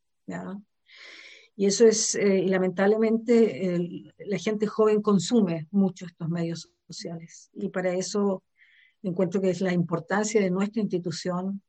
[1.55, 7.49] Y eso es, eh, y lamentablemente, la gente joven consume mucho estos medios sociales.
[7.53, 8.43] Y para eso
[9.03, 11.61] encuentro que es la importancia de nuestra institución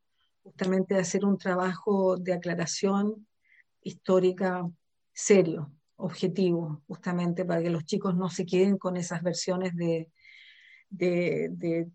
[0.42, 3.26] justamente hacer un trabajo de aclaración
[3.82, 4.68] histórica
[5.12, 10.10] serio, objetivo, justamente para que los chicos no se queden con esas versiones de,
[10.88, 11.90] de, de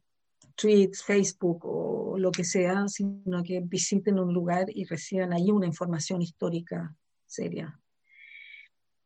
[0.55, 5.65] tweets, Facebook o lo que sea, sino que visiten un lugar y reciban ahí una
[5.65, 6.95] información histórica
[7.25, 7.79] seria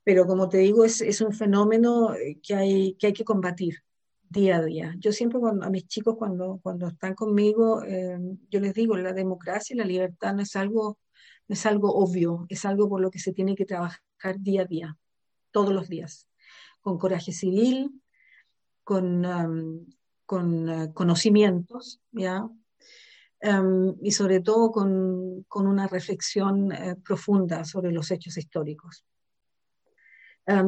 [0.07, 3.83] pero como te digo, es, es un fenómeno eh, que hay que combatir
[4.29, 4.95] día a día.
[4.99, 8.17] Yo siempre cuando, a mis chicos cuando, cuando están conmigo, eh,
[8.49, 10.97] yo les digo, la democracia y la libertad no es, algo,
[11.47, 13.99] no es algo obvio, es algo por lo que se tiene que trabajar
[14.39, 14.97] día a día,
[15.51, 16.27] todos los días,
[16.81, 18.01] con coraje civil,
[18.83, 19.25] con,
[20.25, 22.47] con uh, conocimientos, ¿ya?
[23.43, 29.05] Um, y sobre todo con, con una reflexión uh, profunda sobre los hechos históricos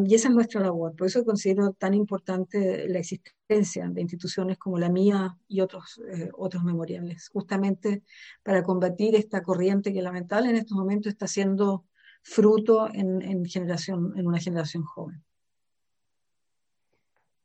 [0.05, 0.95] y esa es nuestra labor.
[0.95, 6.29] Por eso considero tan importante la existencia de instituciones como la mía y otros, eh,
[6.37, 8.03] otros memoriales, justamente
[8.43, 11.85] para combatir esta corriente que lamentablemente en estos momentos está siendo
[12.21, 15.23] fruto en, en generación, en una generación joven.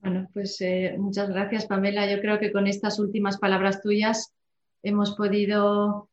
[0.00, 2.10] Bueno, pues eh, muchas gracias, Pamela.
[2.10, 4.34] Yo creo que con estas últimas palabras tuyas
[4.82, 6.10] hemos podido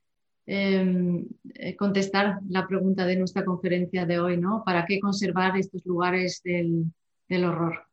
[0.47, 4.63] eh, contestar la pregunta de nuestra conferencia de hoy, ¿no?
[4.65, 6.91] ¿Para qué conservar estos lugares del,
[7.45, 7.85] horror?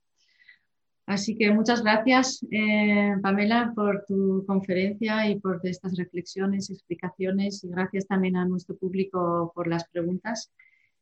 [1.07, 7.69] Así que muchas gracias, eh, Pamela, por tu conferencia y por estas reflexiones, explicaciones y
[7.69, 10.51] gracias también a nuestro público por las preguntas.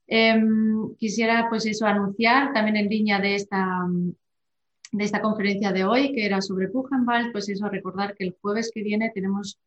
[0.06, 3.84] Em, quisiera, pues eso, anunciar también en línea de esta,
[4.92, 8.70] de esta conferencia de hoy, que era sobre Buchenwald, pues eso, recordar que el jueves
[8.72, 9.58] que viene tenemos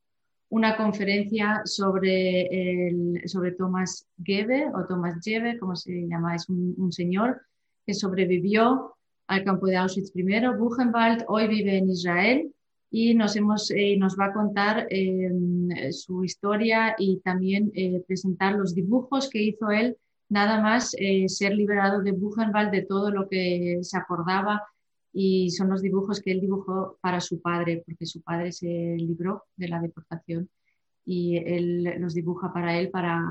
[0.50, 6.92] una conferencia sobre, el, sobre Thomas Gebe o Thomas Gebe, como se llama, es un,
[6.92, 7.42] señor
[7.86, 8.96] que sobrevivió
[9.28, 10.24] al campo de Auschwitz I,
[10.58, 12.52] Buchenwald, hoy vive en Israel
[12.90, 18.56] y nos, hemos, eh, nos va a contar em, su historia y también eh, presentar
[18.56, 19.98] los dibujos que hizo él,
[20.30, 24.64] nada más eh, ser liberado de Buchenwald, de todo lo que se acordaba
[25.12, 29.44] y son los dibujos que él dibujó para su padre, porque su padre se libró
[29.56, 30.50] de la deportación
[31.06, 33.22] y él los dibuja para él para,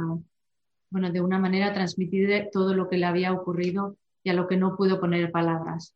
[0.90, 4.56] bueno, de una manera transmitir todo lo que le había ocurrido y a lo que
[4.56, 5.94] no pudo poner palabras.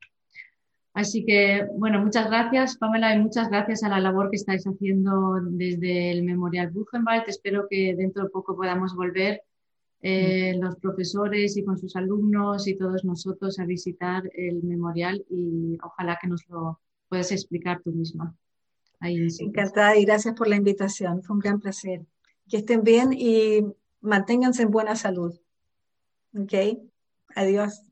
[0.94, 5.40] Así que, bueno, muchas gracias, Pamela, y muchas gracias a la labor que estáis haciendo
[5.42, 7.24] desde el Memorial Buchenwald.
[7.26, 9.42] Espero que dentro de poco podamos volver
[10.02, 15.78] eh, los profesores y con sus alumnos y todos nosotros a visitar el memorial y
[15.82, 18.34] ojalá que nos lo puedas explicar tú misma.
[19.00, 21.22] Encantada y gracias por la invitación.
[21.22, 22.04] Fue un gran placer.
[22.48, 23.64] Que estén bien y
[24.00, 25.34] manténganse en buena salud.
[26.34, 26.54] Ok.
[27.34, 27.91] Adiós.